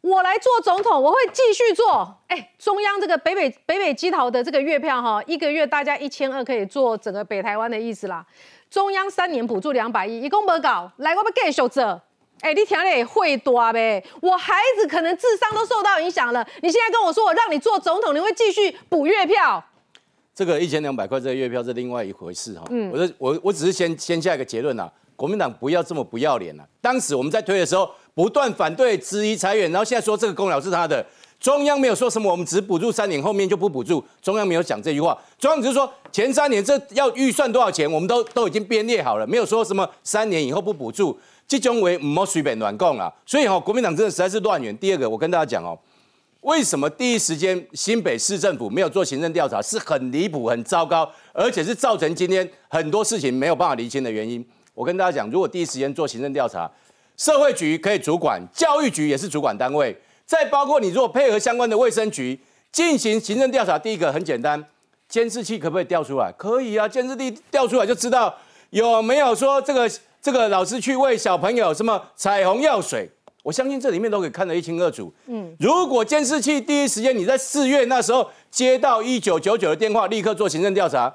[0.00, 2.16] 我来做总统，我会继续做。
[2.28, 8.24] 哎，中央这个北北北北基桃的这个月票哈，一个月大家一千二可以做整个北台湾的意思啦。
[8.70, 12.00] 中央三年补助两百亿，一共没搞，来我们继续做。
[12.40, 14.02] 哎，你听嘞会多呗？
[14.22, 16.46] 我孩子可能智商都受到影响了。
[16.62, 19.62] 你现在跟我说我让你做总统，你会继续补月票？
[20.32, 22.64] 这个一千两百块这个月票是另外一回事哈。
[22.70, 26.64] 嗯，我我我只是先先下一个结论呐，国民党不要这么不要脸了。
[26.80, 27.90] 当时我们在推的时候。
[28.18, 31.06] 不断反对、质疑、裁员，然后现在说这个功劳是他的。
[31.38, 34.04] 中央没有说什么，我们只补助三年，后面就不补助。
[34.20, 41.16] 中央没有讲这句话，中央只是说前三年这要预算多少钱，我们都 都已经编列好了，没有说什么三年以后不补助。
[41.46, 43.08] 这种为唔好随便乱讲啦。
[43.24, 44.76] 所以哈，国民党真的实在是乱源。
[44.78, 45.78] 第二个，我跟大家讲哦，
[46.40, 54.44] 为什么第一时间新北市政府没有做行政调查，是很离谱、很糟糕，而且是造成今天很多事情没有办法厘清的原因。
[54.74, 56.68] 我跟大家讲，如果第一时间做行政调查，
[57.18, 62.38] 社会局可以主管，教育局也是主管单位，再包括你如果配合相关的卫生局
[62.70, 64.64] 进行行政调查，第一个很简单，
[65.08, 66.32] 监视器可不可以调出来？
[66.38, 68.32] 可以啊，监视器调出来就知道
[68.70, 69.90] 有没有说这个
[70.22, 73.10] 这个老师去喂小朋友什么彩虹药水，
[73.42, 75.12] 我相信这里面都可以看得一清二楚。
[75.26, 81.12] 嗯，如果监视器第一时间你在四月那时候接到一九九九的电话，立刻做行政调查，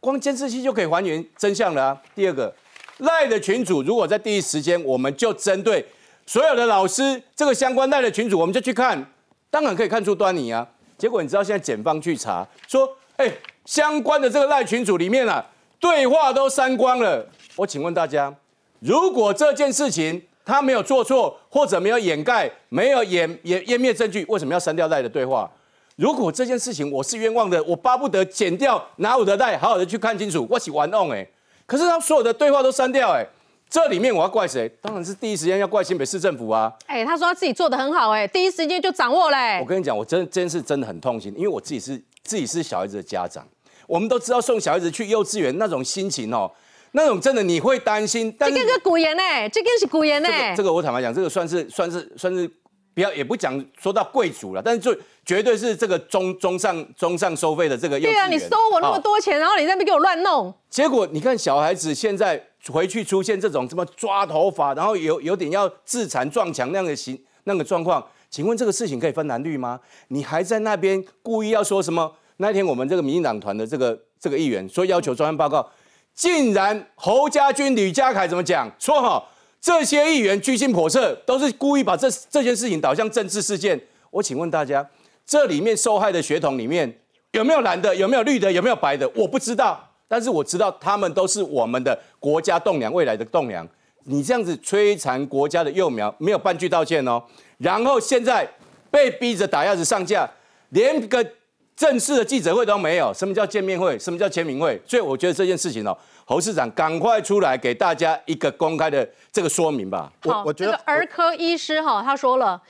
[0.00, 2.02] 光监视器就可以还原真相了啊。
[2.12, 2.52] 第二个。
[2.98, 5.84] 赖的群主，如果在第一时间，我们就针对
[6.26, 9.04] 所有的老师这个相关赖的群主，我们就去看，
[9.50, 10.66] 当然可以看出端倪啊。
[10.96, 13.30] 结果你知道现在检方去查，说，哎，
[13.64, 15.44] 相关的这个赖群主里面啊，
[15.80, 17.26] 对话都删光了。
[17.56, 18.32] 我请问大家，
[18.78, 25.50] 如果这件事情他没有做错，或者没有掩盖、没有掩掩湮灭证据，为什么要删掉赖的对话？
[25.96, 31.26] 如果这件事情我是冤枉的，我巴不得剪掉，拿我的赖，好好的去看清楚，我是玩弄哎。
[31.66, 33.26] 可是他所有的对话都删掉，哎，
[33.70, 34.68] 这里面我要怪谁？
[34.80, 36.72] 当然是第一时间要怪新北市政府啊！
[36.86, 39.58] 哎，他说他自己做的很好，哎，第一时间就掌握嘞。
[39.60, 43.46] 我跟你讲，我真这件事真的很痛心，因为我自己是自己是小孩子的家长，
[43.86, 46.50] 我们都知道送小孩子去幼稚园那种心情哦，
[46.92, 48.34] 那种真的你会担心。
[48.38, 50.28] 这个是古言呢，这个是古言呢。
[50.56, 52.50] 这个我坦白讲，这个算是算是算是。
[52.94, 58.14] 不要也不讲说到贵族了，但是就绝对是这个中中上中上收费的这个幼稚园。
[58.14, 60.54] 对啊，你收我那么多钱，然后你在那边给我乱弄。
[60.70, 69.80] 结果你看小孩子现在回去出现这种什么抓头发，然后有有点要自残撞墙那样的形那个状况，请问这个事情可以分蓝绿吗？
[70.08, 72.14] 你还在那边故意要说什么？
[72.36, 75.68] 那天我们这个民进党团的这个这个议员说要求专案报告，
[76.14, 78.70] 竟然侯家军、吕家凯怎么讲？
[78.78, 79.24] 说哈。
[79.64, 83.80] 这些议员居心叵测，都是故意把这这件事情导向政治事件。
[84.10, 84.86] 我请问大家，
[85.24, 87.00] 这里面受害的血统里面
[87.32, 89.10] 有没有蓝的，有没有绿的，有没有白的？
[89.14, 89.82] 我不知道。
[90.06, 93.66] 但是我知道他们都是我们的国家栋梁，未来的栋梁。
[94.04, 97.22] 你这样子摧残国家的幼苗，没有半句道歉哦。
[97.56, 98.46] 然后现在
[98.90, 100.30] 被逼着打鸭子上架，
[100.68, 101.26] 连个
[101.74, 103.10] 正式的记者会都没有。
[103.14, 103.98] 什么叫见面会？
[103.98, 104.78] 什么叫签名会？
[104.86, 110.12] 所以我觉得这件事情哦，侯市长赶快出来给大家一个公开的这个说明吧。
[110.22, 112.60] 好，我觉得儿科医师哈，他说了，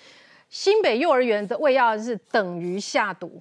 [0.51, 3.41] 新北幼儿园的喂药是等于下毒。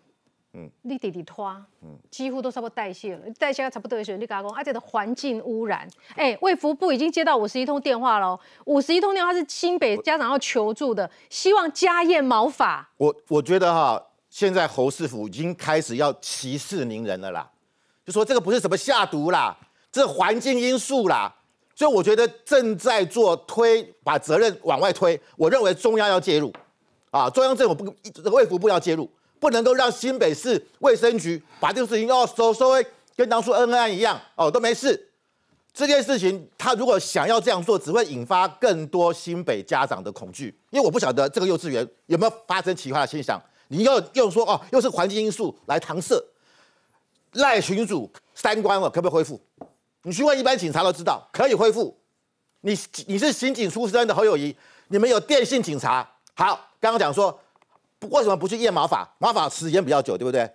[0.55, 1.49] 嗯，你弟弟拖，
[1.81, 12.87] 嗯，几乎都差不多代谢了，代谢差不多的时候，你跟他讲，而且的环境污染，哎，卫福部已经接到五十一通电话了，五十一通电话是新北家长要求助的，希望家验毛发。
[12.97, 13.99] 我我觉得哈，
[14.29, 17.49] 现在侯师傅已经开始要息事宁人了啦，
[18.05, 19.57] 就说这个不是什么下毒啦，
[19.93, 21.33] 这环境因素啦，
[21.75, 25.17] 所以我觉得正在做推，把责任往外推。
[25.37, 26.51] 我认为中央要介入，
[27.11, 29.07] 啊，中央政府不，这个卫福部要介入。
[29.39, 32.71] 不能够让新北市卫生局把这个事情要收收，
[33.15, 35.09] 跟当初恩恩案一样哦，都没事。
[35.73, 40.57] 这件事情他如果想要这样做，只会引发更多新北家长的恐惧。
[40.69, 43.37] 因为我不晓得这个幼稚园有没有发生其他的现象。
[43.67, 46.15] 你要又说哦，又是环境因素来搪塞。
[47.33, 49.41] 赖群主三观了，可不可以恢复？
[50.03, 51.99] 你去问一般警察都知道可以恢复。
[52.61, 54.55] 你你是刑警出身的侯友谊，
[54.87, 56.07] 你们有电信警察。
[56.35, 57.37] 好，刚刚讲说。
[58.09, 59.09] 为什么不去验毛发？
[59.17, 60.51] 毛发时间比较久，对不对？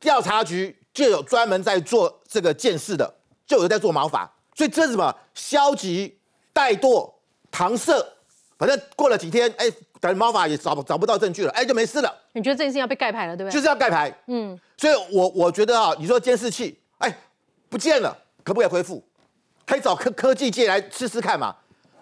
[0.00, 3.14] 调查局就有专门在做这个见识的，
[3.46, 4.24] 就有在做毛发，
[4.54, 5.14] 所以这是什么？
[5.34, 6.18] 消极、
[6.54, 7.12] 怠惰、
[7.52, 7.92] 搪塞，
[8.58, 12.10] 反正过了几天，哎，等毛发也找找不到证据了，哎，就没事了。
[12.32, 13.52] 你觉得这件事要被盖牌了，对不对？
[13.52, 14.10] 就是要盖牌。
[14.28, 17.14] 嗯，所以我我觉得啊，你说监视器，哎，
[17.68, 18.16] 不见了，
[18.50, 19.00] 可不可以恢复？
[19.64, 21.54] 可以找科科技界来试试看嘛。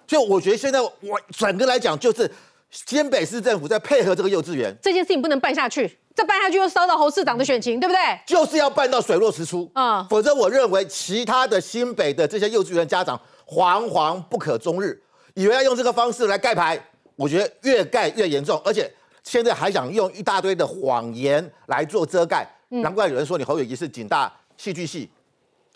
[0.07, 2.31] 所以我觉得现在我整个来讲就是。
[2.71, 7.99] 新北市政府在配合这个幼稚园，这件事情不能办下去，再办下去又烧到侯市长的选情，对不对？
[8.27, 16.79] 就是要办到水落石出啊，否则我认为其他的新北的这些幼稚园家长惶惶不可终日，以为要用这个方式来盖牌，
[17.17, 18.93] 我觉得越盖越严重，而且
[19.25, 25.11] 现在还想用一大堆的谎言来做遮盖，难怪有人说你侯友谊是警大戏剧系，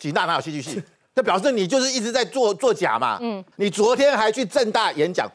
[0.03, 0.83] 警大哪有戏剧系？
[1.13, 3.17] 那表示你就是一直在做做假嘛。
[3.21, 5.25] 嗯，你昨天还去正大演讲。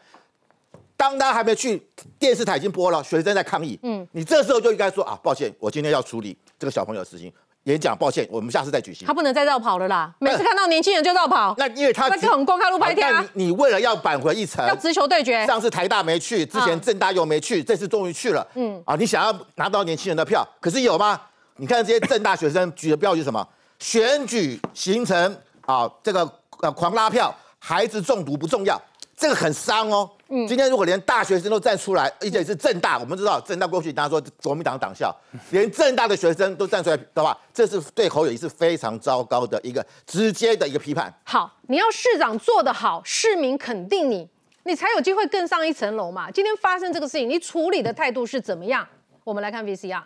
[0.95, 1.83] 当他还没去，
[2.19, 3.79] 电视台已经播了，学生在抗议。
[3.83, 9.07] 嗯，你这时候就应该说啊，抱歉，我今天要处理这个小朋友的事情，演讲，抱歉，我们下次再举行。
[9.09, 11.55] 他不能再绕跑了啦，每次看到年轻人就绕跑。
[11.57, 13.27] 那因为他那就很公开路拍天啊。
[13.33, 15.47] 你为了要扳回一城，要直球对决。
[15.47, 18.47] 上次台大没去，之前正大又没去，这次终于去了。
[18.57, 21.19] 嗯，啊，你想要拿到年轻人的票，可是有吗？
[21.57, 23.49] 你看这些正大学生举的标语是什么？
[23.79, 25.37] 选举形成
[25.67, 26.21] 啊，这个
[26.61, 28.81] 呃狂拉票，孩子中毒不重要。
[29.17, 30.09] 这个很伤哦。
[30.29, 35.13] 嗯，今天如果连大学生都站出来，而且是正大，我们知道正大过去大家说国民党党校，
[35.51, 41.13] 连正大的学生都站出来的话，这是对侯友谊是非常糟糕的一个直接的一个批判。
[41.25, 44.29] 好，你要市长做得好，市民肯定你，
[44.63, 46.31] 你才有机会更上一层楼嘛。
[46.31, 48.87] 今天发生这个事情，你处理的态度是怎么样？
[49.25, 50.03] 我们来看 VCR。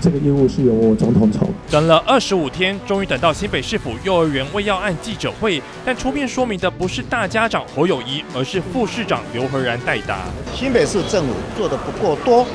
[0.00, 1.48] 这个业务是由我总统筹。
[1.70, 10.26] 等了二十五天，终于等到新北市府幼儿园未药案记者会，但出面说明的不是大家长侯友谊，而是副市长刘和然代答。
[10.54, 12.46] 新北市政府做的不够多，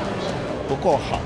[0.68, 1.20] 不够好。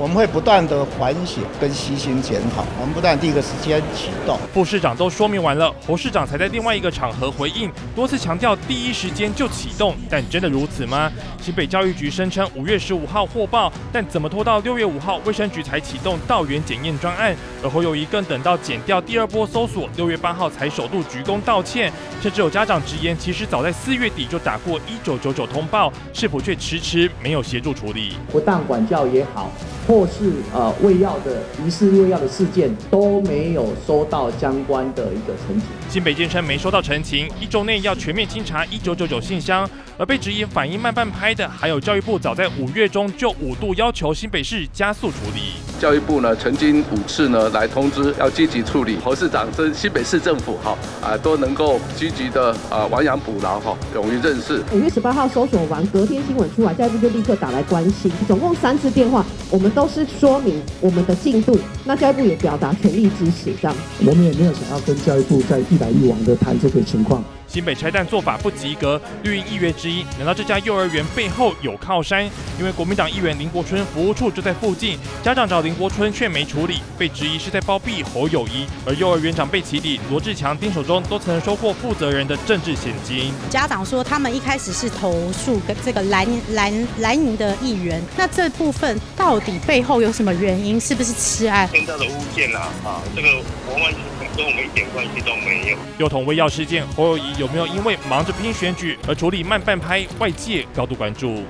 [0.00, 4.38] 我们会不断的反省跟细心检讨，我们不断第一个时间启动。
[4.50, 11.12] 副市长都说明完了，侯市长才在另外一个场合回应，多次强调第一时间就启动，但真的如此吗？
[11.38, 17.36] 新北教育局声称五月十五号获报，但怎么拖到六月五号卫生局才启动道源检验专案？
[17.62, 28.14] 而侯友谊更等到减掉第二波搜索，六月八号才首度鞠躬道歉，甚至有家长直言，其实早在四月底就打过一九九九通报，是否却迟迟没有协助处理？
[28.32, 29.50] 不当管教也好。
[29.90, 35.62] 或是呃喂药的疑似喂药的事件都没有收到相关的一个澄清。
[35.88, 39.68] 新北建称没收到澄清，一周内要全面清查一九九九信箱。
[39.98, 45.69] 而被质疑反应慢半拍的，还有教育部早在五月中就五度要求新北市加速处理。
[45.80, 54.62] 教育部呢曾经五次呢来通知要积极处理，侯市长跟新北市政府哈啊都能够积极的啊亡羊补牢哈，勇于认识。
[54.74, 63.74] 五月十八号搜索完，隔天新闻出来，教育部就立刻打来关心，总共三次电话，我们都是说明我们的进度，那教育部也表达全力支持，这样。
[64.00, 67.24] 我们也没有想要跟教育部在一来一往的谈这个情况。
[67.50, 72.22] 新北拆弹做法不及格，绿营议员之一，难道这家幼儿园背后有靠山？
[72.58, 78.66] 因为国民党议员林国春服务处就在附近，家长找林林国春却没处理，被质疑是在包庇侯友谊。
[78.84, 83.32] 而幼儿园长被起底，罗志强、丁守中都曾收获负责人的政治现金。
[83.48, 90.80] 家长说他们一开始是投诉跟这个蓝蓝蓝营的议员，那这部分到底背后有什么原因？
[90.80, 91.68] 是不是吃案？
[91.72, 93.28] 现在的物件啊，啊，这个
[93.68, 95.78] 完完全全跟我们一点关系都没有。
[95.98, 100.06] 幼童喂药事件，侯友谊有没有因为忙着拼选举而处理慢半拍？
[100.18, 101.42] 外界高度关注。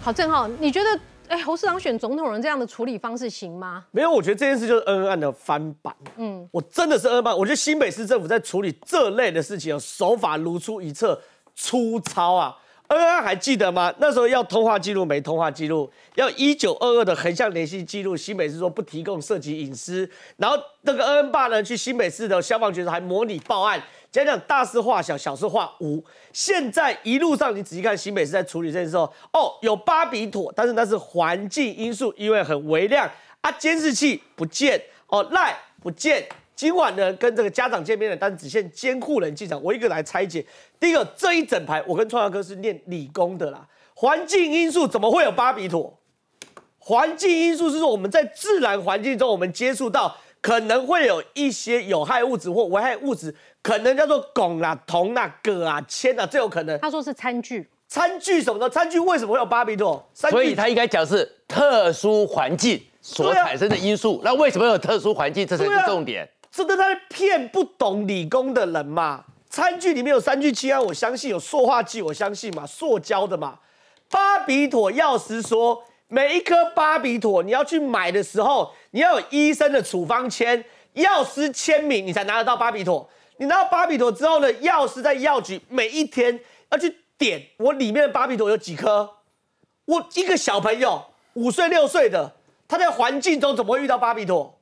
[0.00, 3.84] 好，正浩，你觉得哎侯市长选总统人这样的处理方式行吗？
[3.90, 5.94] 没有，我觉得这件事就是恩恩案的翻版。
[6.16, 7.36] 嗯，我真的是恩案。
[7.36, 11.20] 我觉得新北市政府在处理这类的事情，手法如出一辙，
[11.54, 12.56] 粗糙啊。
[12.88, 13.92] 恩恩还记得吗？
[13.98, 20.08] 那时候要通话记录没通话记录，要一九二二的横向联系记录，新北市说不提供涉及隐私。
[20.36, 23.82] 然后那个恩恩爸呢，去新北市的消防局还模拟报案。
[24.12, 26.02] 讲讲大事化小，小事化无。
[26.32, 29.10] 现在一路上，你仔细看新北市在处理这件事哦，
[29.60, 33.10] 有巴比妥，但是那是环境因素，因为很微量
[33.42, 36.26] 啊，监视器不见哦，赖不见。
[36.56, 39.62] 今晚呢，跟这个家长见面的，但只限监护人进场。
[39.62, 40.44] 我一个来拆解。
[40.80, 43.68] 第一个，这一整排，我跟创耀哥是念理工的啦。
[43.94, 45.98] 环境因素怎么会有巴比妥？
[46.78, 53.34] 环境因素是说我们在自然环境中，我们接触到可能会有一些有害物质或危害物质。
[53.60, 56.78] 可能叫做汞啊、铜啊、铬啊、铅啊，最有可能。
[56.78, 58.70] 他说是餐具，餐具什么的？
[58.70, 60.08] 餐具为什么会有巴比妥？
[60.14, 64.22] 所以他应该讲是特殊环境所产生的因素。
[64.24, 65.46] 那为什么有特殊环境？
[65.46, 66.26] 这才是重点。
[66.56, 69.24] 这都在骗不懂理工的人嘛？
[69.50, 73.58] 餐具里面有三聚氰胺，我相信有塑化剂，我相信嘛，塑胶的嘛。
[74.08, 83.06] 巴比妥药师说，每一颗巴比妥你要去买的时候，你要有医生的处方签、药师签名，你才拿得到巴比妥。
[83.36, 84.50] 你拿到巴比妥之后呢？
[84.54, 86.40] 药师在药局每一天
[86.70, 89.10] 要去点我里面的巴比妥有几颗？
[89.84, 91.04] 我一个小朋友
[91.34, 92.32] 五岁六岁的，
[92.66, 94.55] 他在环境中怎么会遇到巴比妥？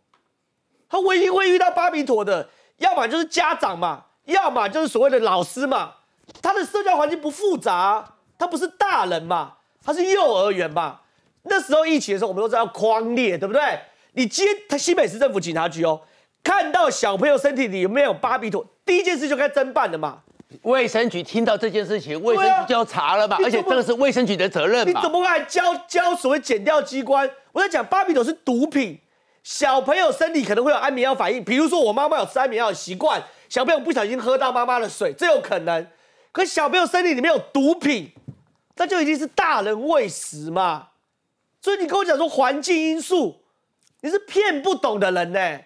[0.89, 5.93] 他唯一会遇到巴比妥的，要么就是家长嘛，要么就是所谓的老师嘛。
[6.41, 8.05] 他的社交环境不复杂，
[8.39, 9.55] 他不是大人嘛，
[9.85, 11.01] 他是幼儿园嘛。
[11.45, 13.61] 那时候疫情的时候，我们都知道框列，对不对？
[14.12, 16.01] 你接他西北市政府警察局哦。
[16.43, 20.20] 看到小朋友身体里有没有巴比妥，第一件事就该侦办的嘛。
[20.62, 23.37] 卫生局听到这件事情，卫生局就要查了嘛。
[23.43, 24.99] 而且这个是卫生局的责任嘛。
[24.99, 27.28] 你怎么会还交交所谓检调机关？
[27.53, 28.99] 我在讲巴比妥是毒品，
[29.45, 31.45] 小朋友身体可能会有安眠药反应。
[31.45, 35.87] 比如说我妈妈有吃安眠药的习惯，小朋友不小心喝到妈妈的水，这有可能。
[36.33, 38.11] 可小朋友身体里面有毒品，
[38.77, 40.89] 那就已经是大人喂食嘛。
[41.61, 43.43] 所以你跟我讲说环境因素，
[44.01, 45.61] 你是骗不懂的人呢。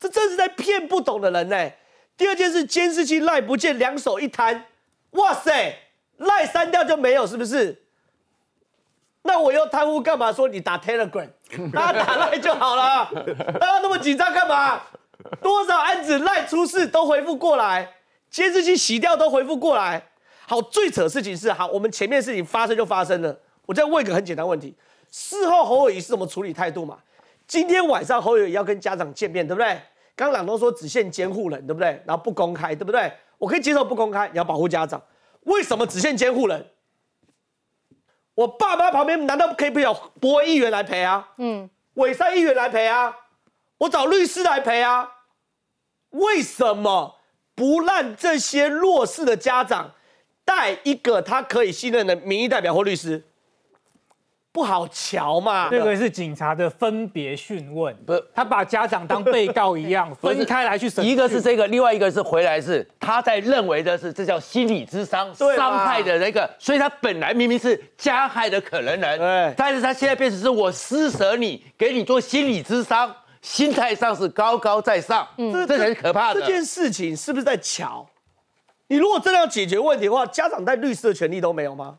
[0.00, 1.70] 这真是在骗不懂的人呢。
[2.16, 4.66] 第二件事，监视器赖不见，两手一摊，
[5.12, 5.78] 哇塞，
[6.16, 7.84] 赖删掉就没有，是不是？
[9.22, 10.32] 那我又贪污干嘛？
[10.32, 11.28] 说你打 Telegram，
[11.72, 13.08] 大家打赖就好了，
[13.60, 14.80] 大家那么紧张干嘛？
[15.40, 17.88] 多少案子赖出事都回复过来，
[18.30, 20.02] 监视器洗掉都回复过来。
[20.48, 23.38] 好，最扯的事情是，好，我们前面事情发生就发生了。
[23.66, 24.74] 我再问一个很简单问题：
[25.10, 26.98] 事后侯友谊是怎么处理态度嘛？
[27.46, 29.80] 今天晚上侯友谊要跟家长见面，对不对？
[30.16, 32.02] 刚朗东说只限监护人，对不对？
[32.04, 33.12] 然后不公开，对不对？
[33.38, 35.00] 我可以接受不公开，你要保护家长。
[35.44, 36.66] 为什么只限监护人？
[38.34, 41.28] 我爸妈旁边难道可以不有博议员来陪啊？
[41.36, 43.14] 嗯，伪善议员来陪啊？
[43.78, 45.10] 我找律师来陪啊？
[46.10, 47.16] 为什么
[47.54, 49.92] 不让这些弱势的家长
[50.44, 53.24] 带一个他可以信任的民意代表或律师？
[54.52, 55.70] 不好瞧嘛？
[55.70, 61.02] 这个是警察的分别讯问，不是他把家长当被告一样分开来去审。
[61.02, 76.40] 一个是这个，另外一个是回来是他在认为的是这叫心理之伤，伤害的那个，所以他本来明明是加害的可能人，对，但是他现在变成是我施舍你，给你做心理之伤，心态上是高高在上，嗯，这才是可怕的。
[76.40, 78.06] 这件事情是不是在巧？
[78.88, 81.96] 你如果真的要解决问题的话，家长带律师的权利都没有吗？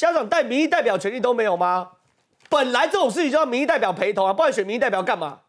[0.00, 1.90] 家长带民意代表权利都没有吗？
[2.48, 5.40] 本来这种事情就要民意代表陪同啊，不然选民意代表干嘛？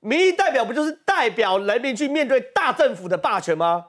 [0.00, 3.88] 民意代表不就是代表人民去面对大政府的霸权吗？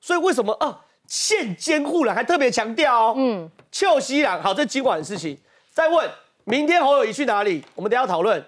[0.00, 0.80] 所以为什么啊？
[1.06, 5.38] 现监护人还特别强调哦，嗯，邱西朗好，这今晚的事情。
[5.72, 6.10] 再问，
[6.42, 7.64] 明天侯友谊去哪里？
[7.76, 8.44] 我们等下讨论，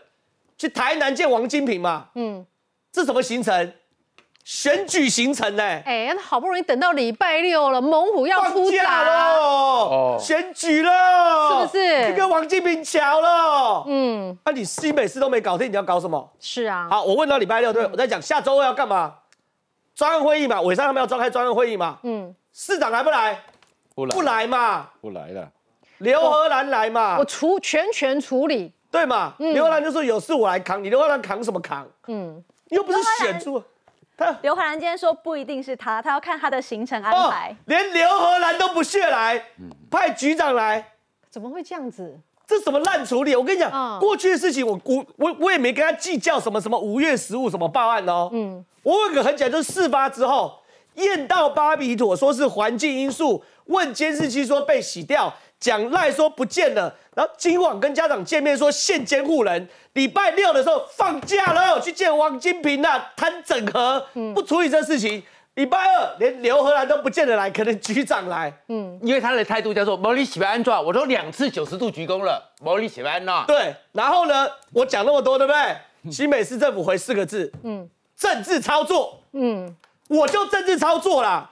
[0.57, 2.09] 去台南见王金平嘛？
[2.17, 2.45] 嗯，
[2.91, 3.73] 这什么行程？
[4.49, 5.63] 选举行程呢？
[5.85, 10.17] 哎，好不容易等到礼拜六了，猛虎要出假喽！
[10.19, 12.09] 选举了，是不是？
[12.09, 13.85] 你跟王金平巧了。
[13.87, 16.33] 嗯，那你新北市都没搞定，你要搞什么？
[16.41, 16.89] 是啊。
[16.91, 19.17] 好，我问到礼拜六，对，我在讲下周二要干嘛？
[19.95, 21.99] 专案会议嘛，尾上他们要召开专案会议嘛。
[22.05, 23.39] 嗯，市长来不来？
[23.95, 24.89] 不来，不来嘛？
[25.03, 25.47] 不来了。
[25.99, 27.19] 刘和兰来嘛？
[27.19, 28.73] 我处全权处理。
[28.91, 29.35] 对嘛？
[29.37, 31.87] 刘华兰就说有事我来扛，你刘华兰扛什么扛？
[32.07, 33.63] 嗯，又不是选出。
[34.43, 37.57] 刘荷兰今天说不一定是他，他要看他的行程安排。
[37.67, 39.43] 连刘荷兰都不屑来，
[39.91, 40.93] 派局长来，
[41.31, 42.19] 怎么会这样子？
[42.47, 43.37] 这什么烂处理？
[43.37, 48.31] 我跟你讲，过去的事情我我我我也没跟他计较什么什么五月十五什么报案哦。
[48.33, 50.59] 嗯，我问个很简单，就是事发之后
[50.95, 55.33] 验到巴比妥，说是环境因素，问监视器说被洗掉。
[55.61, 65.23] 蒋赖说不见了，然后今晚跟家长见面说现监护人，礼拜六的时候放假了，去见王金平啊，谈整合，不处理这事情。
[65.55, 73.45] 礼拜二连刘荷兰都不见得来，可能局长来，嗯，因为他的态度叫做毛利喜欢安装，我都两次九十度鞠躬了，毛利喜欢安呐。
[73.49, 76.13] 对，然后呢，我讲那么多，对不对？
[76.13, 79.75] 新北市政府回四个字，嗯，政治操作，嗯，
[80.07, 81.51] 我就政治操作啦，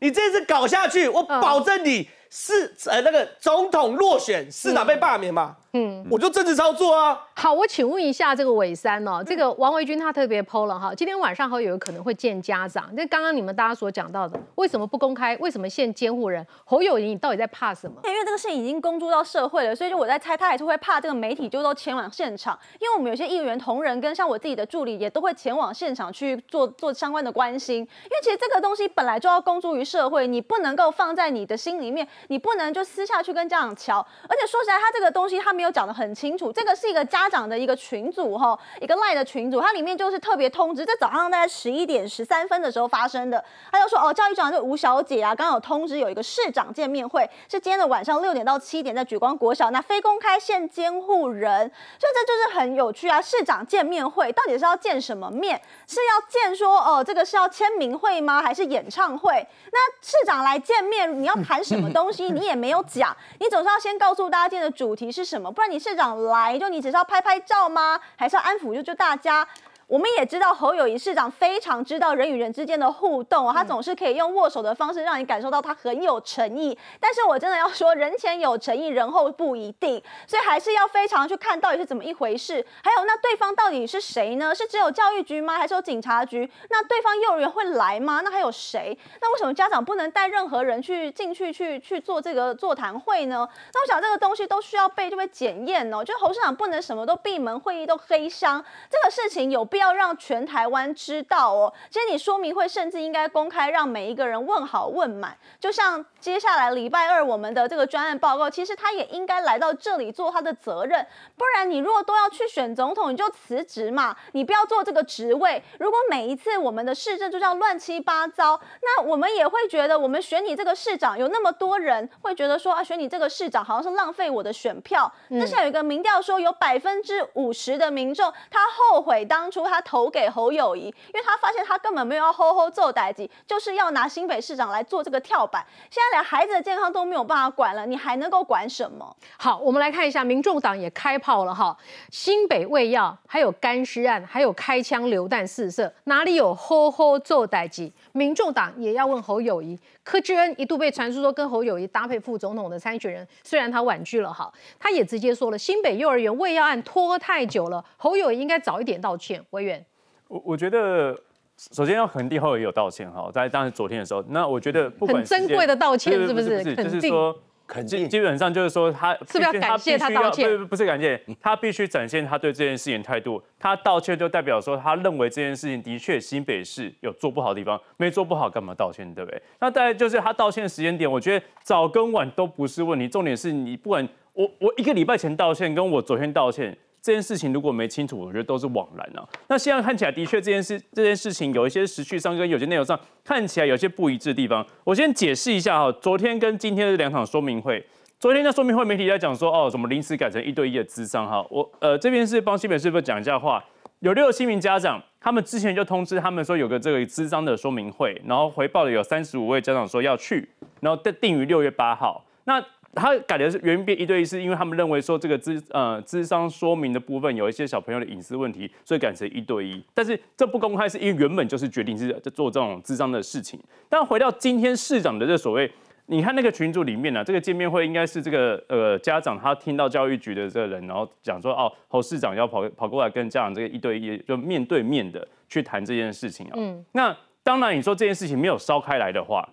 [0.00, 2.08] 你这次搞下去，我保证你。
[2.36, 5.56] 是呃，那个总统落选，市长被罢免吗？
[5.76, 7.20] 嗯，我就政治操作啊。
[7.34, 12.88] 好，我请问一下这个伟三哦，这个王维军他特别 PO 了哈，今天晚上好友可能会见家长。
[12.94, 15.36] 那刚刚你们大家所讲到的，为什么不公开？
[15.38, 16.46] 为什么现监护人？
[16.64, 18.00] 侯友谊，你到底在怕什么？
[18.04, 22.56] 因为这个事情已经公诸到社会了，所以就我在猜，他还是会怕这个媒体就都前往现场。
[22.78, 27.78] 因为我们有些议员同仁跟像我自己的助理也都会前往现场去做做相关的关心。
[27.78, 33.98] 因为其实这个东西本来就要公诸于社会，你不能够放在你的心里面，你不能就私下去跟家长瞧。
[34.28, 36.52] 而且说实在，他这个东西他没有讲得很清楚。
[36.52, 43.42] 这个是一个家长的一个群组哈，一个赖的群组，它里面就是特别通知，在早上大概十一点十三分的时候发生的。
[43.70, 53.20] 他就说哦，教育长就吴小姐啊，刚刚有通知有一个市长见面会，是今天的晚上六点到七点在举光国小，那非公开现监护人，所以这就是很有趣啊。
[53.20, 55.60] 市长见面会到底是要见什么面？
[55.86, 58.42] 是要见说哦，这个是要签名会吗？
[58.42, 59.46] 还是演唱会？
[59.72, 62.30] 那市长来见面，你要谈什么东西？
[62.30, 66.58] 你也没有讲，你总是要先告诉大家今天的主题是什么，不然你社长来。
[66.58, 68.00] 就你只是要拍拍照吗？
[68.16, 69.46] 还是要安抚就就大家？
[69.86, 76.76] 我们也知道侯友谊市长非常知道人与人之间的互动，他总是可以用握手的方式让你感受到他很有诚意。
[76.98, 82.64] 但是我真的要说，人前有诚意，人后不一定，所以还是要非常去看到底是怎么一回事。
[82.82, 84.54] 还有，那对方到底是谁呢？
[84.54, 85.58] 是只有教育局吗？
[85.58, 86.50] 还是有警察局？
[86.70, 88.22] 那对方幼儿园会来吗？
[88.24, 88.96] 那还有谁？
[89.20, 93.46] 那为什么家长不能带任何人去进去去去做这个座谈会呢？
[93.72, 96.02] 那我想这个东西都需要被就被检验哦。
[96.02, 99.94] 就侯市长不能什么都闭门会议都黑箱，这个事情有不要。
[99.94, 105.38] 让全台湾知道哦，其实你说明会甚至应该公开，让每一个人问好问满。
[105.60, 111.06] 就像接下来礼拜二我们的这个专案报告，其实他也应该来到这里做他的责任。
[111.36, 115.62] 不然你如果都要去选总统，你就辞职嘛，你不要做这个职位。
[115.78, 125.12] 如果每一次我们的市政就这样乱七八糟，那我们也会觉得我们选你这个市长有那么多人会觉得说啊，选你这个市长好像是浪费我的选票。
[125.28, 129.74] 那现在有一个民调说，有百分之五十的民众他后悔当初他。
[129.74, 135.66] 他投给侯友谊，因为他发现他根本没有要吼吼揍歹机，就是要拿新北市长来做这个跳板。
[135.90, 139.16] 现在连孩子的健康都没有办法管了，你还能够管什么？
[139.36, 141.76] 好，我们来看一下，民众党也开炮了哈，
[142.10, 147.92] 新北卫药还有干尸案，还有开枪流弹四射，哪里有吼吼揍歹机？
[148.12, 149.76] 民众党也要问侯友谊。
[150.04, 159.44] 柯志恩一度被传出说跟侯友谊搭配副总统的参选人，虽然他婉拒了哈，他也直接说了，新北幼儿园喂药案拖太久了，侯友谊应该早一点道歉。
[159.50, 159.84] 委员，
[160.28, 161.18] 我我觉得
[161.56, 166.62] 首先要肯定侯友谊有道歉哈，在当时昨天的时候，那我觉得不管很珍贵的道歉是不是？
[166.74, 167.36] 就是说。
[167.66, 170.54] 肯定，基本上就是说，他是不是要感谢他道歉？
[170.58, 173.42] 不，不是感谢，他必须展现他对这件事情态度。
[173.58, 179.42] 他道歉就代表说，他认为这件事情的确新北市有做不好的地方，没做不好干嘛道歉，对不对？
[179.60, 186.76] 那大概就是他道歉的时间点，我觉得早跟晚都不是问题，重点是你不管我我一个礼拜前道歉，跟我昨天道歉。
[187.04, 189.28] 这件事情如果没清楚，我觉得都是枉然啊。
[189.48, 194.66] 那现在看起来的确这件事这件事情有一些时序上跟有些内容上看起来有些不一致的地方。
[194.84, 197.84] 我先解释一下哈，昨天跟今天的两场说明会。
[198.18, 201.46] 昨天的说明会媒体在讲说哦，怎么临时改成一对一的咨商哈。
[201.50, 203.62] 我呃这边是帮新北市府讲一下话，
[203.98, 210.48] 有六七名家长，他们之前就通知他们说有个这个咨商的说明会，然后回报的有三十五位家长说要去，
[210.80, 212.24] 然后定定于六月八号。
[212.44, 212.64] 那
[212.94, 219.82] 他改的是原变一对一，是因为他们认为说这个智呃智商说明的部分有一些小朋友的隐私问题，所以改成一对一。
[219.92, 223.60] 但是这不公开，是因为原本就是决定是在做这种智商的事情。
[223.88, 225.70] 但回到今天市长的这所谓，
[226.06, 236.52] 你看那个群组里面呢，这个见面会应该是这个呃家长他听到教育局的这个人，然后讲说哦侯市长要跑跑过来跟家长这个一对一就面对面的去谈这件事情啊。
[236.56, 236.84] 嗯。
[236.92, 239.48] 那当然你说这件事情没有烧开来的话，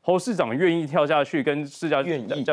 [0.00, 2.44] 侯市长愿意跳下去跟市家愿意。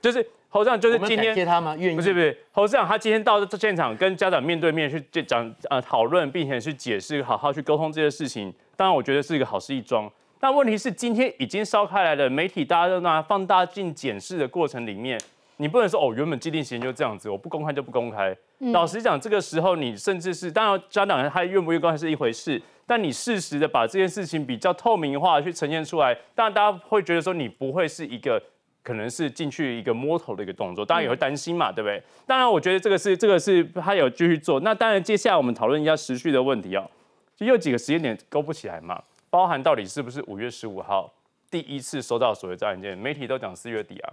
[0.00, 1.76] 就是侯市长就是今天接他吗？
[1.76, 1.96] 愿意？
[1.96, 8.52] 不是不是，侯市长他今天到这现场跟家长面对面去讲呃讨论，并且去解释，好好去沟通这些事情。
[8.76, 10.10] 当然，我觉得是一个好事一桩。
[10.38, 15.18] 但问题是，今天已经烧开来了，媒体大家都拿放大镜检视的过程里面，
[15.56, 18.36] 你不能说哦，原本既定时间就这样子，我不公开就不公开。
[18.72, 28.42] 老实讲，这个时候你甚至是，当然家长他愿不愿意公开是一回事，但你适时的把这件事情比较透明化去呈现出来，当然大家会觉得说你不会是一个
[28.86, 32.00] 可能是进去一个摸头的一个动作，当然也会担心嘛，对不对？
[32.24, 34.60] 当然，我觉得这个是这个是他有继续做。
[34.60, 36.88] 那当然，接下来我们讨论一下时序的问题啊，
[37.34, 39.02] 就有几个时间点勾不起来嘛。
[39.28, 41.12] 包含到底是不是五月十五号
[41.50, 42.96] 第一次收到所谓的案件？
[42.96, 44.12] 媒体都讲四月底啊。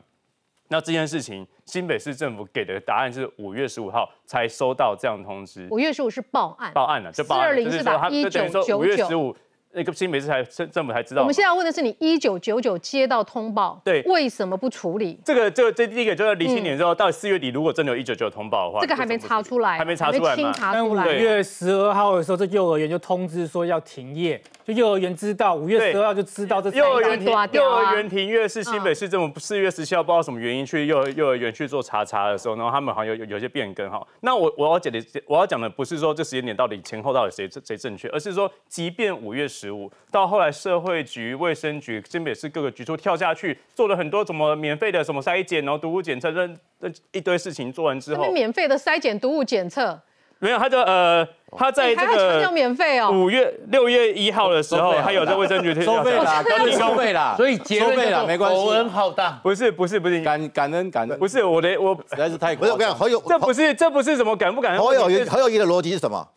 [0.69, 5.67] 那这件事情，新北市政府给的答案是五月十五号才收到这样通知。
[5.69, 9.35] 五月十五是报案，报案了，就报案，就是说他一九九九五月十五。
[9.73, 11.21] 那个新北市才政政府才知道。
[11.21, 15.19] 我们现在问的是你一九九九接到通报，对，为什么不处理？
[15.25, 20.53] 这个，这个，这第一个就是离新年之后，到四月底，如果真的有一九九通报的话，这个还没查出来，还没查出来嘛？
[20.57, 34.01] 但五月十二号的时候，这幼儿园就通知说要停业，就幼儿园知道五月十二号就知道这幼儿园停幼儿园停业是新北市政府四月十七号不知道什么原因去幼幼儿园去做查查的时候，然后他们好像有有些变更哈。
[34.21, 40.53] 那我我要讲的我要讲的不是说这时间点到底前后到底谁谁正确，而是说即便五月十五到后来。
[40.63, 46.47] 社会局、卫生局、新北市各个局处跳下去，做了很多什么免费的什么筛检，然后毒物检测，这
[46.79, 49.99] 这一堆事情做完之后，免费的筛检毒物检测
[50.39, 51.25] 没有，他就呃，
[51.57, 56.43] 他在这个免费哦，五月六月一号的时候，他有在卫生局收费啦，
[56.77, 60.21] 收费啦，所以收费啦，没关系，恩浩大，不是不是不是。
[60.21, 66.27] 感感恩感恩，不是我的我实在是太不是我跟你讲，好友这不是这不是什么感不感恩，好友好友谊的逻辑是什么？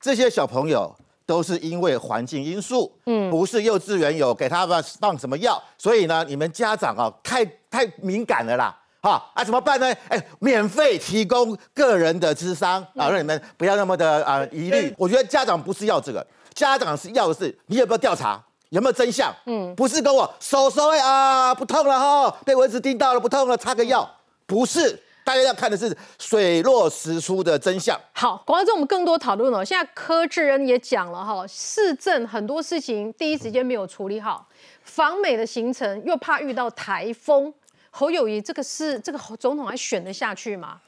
[0.00, 0.94] 这些小朋友。
[1.28, 8.72] 都是因为环境因素，嗯，不是幼稚园有给他们放什么药，所以呢，你们家长啊，太太敏感了啦，
[9.06, 9.86] 哈啊，怎么办呢？
[10.08, 14.92] 哎，免费提供个人的智商啊，让你们不要那么的啊疑虑。
[14.98, 19.32] 我觉得家长不是要这个，家长是要的是你有没有调查，有没有真相？
[19.46, 24.10] 嗯，不是跟我手手啊不痛了哈，被蚊子叮到了不痛了，擦个药，
[24.44, 25.00] 不是。
[25.24, 27.96] 大家要看的是水落石出的真相。
[28.12, 29.64] 好，广告中我们更多讨论了。
[29.64, 34.46] 现在柯志恩也讲了哈，市政很多事情第一时间没有处理好，
[34.82, 37.54] 访美的行程又怕遇到台风。
[37.98, 40.78] 侯友谊这个是这个总统还选得下去吗？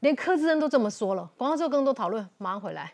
[0.00, 1.26] 连柯志恩都这么说了。
[1.38, 2.92] 广告之后更多讨论，马上回来。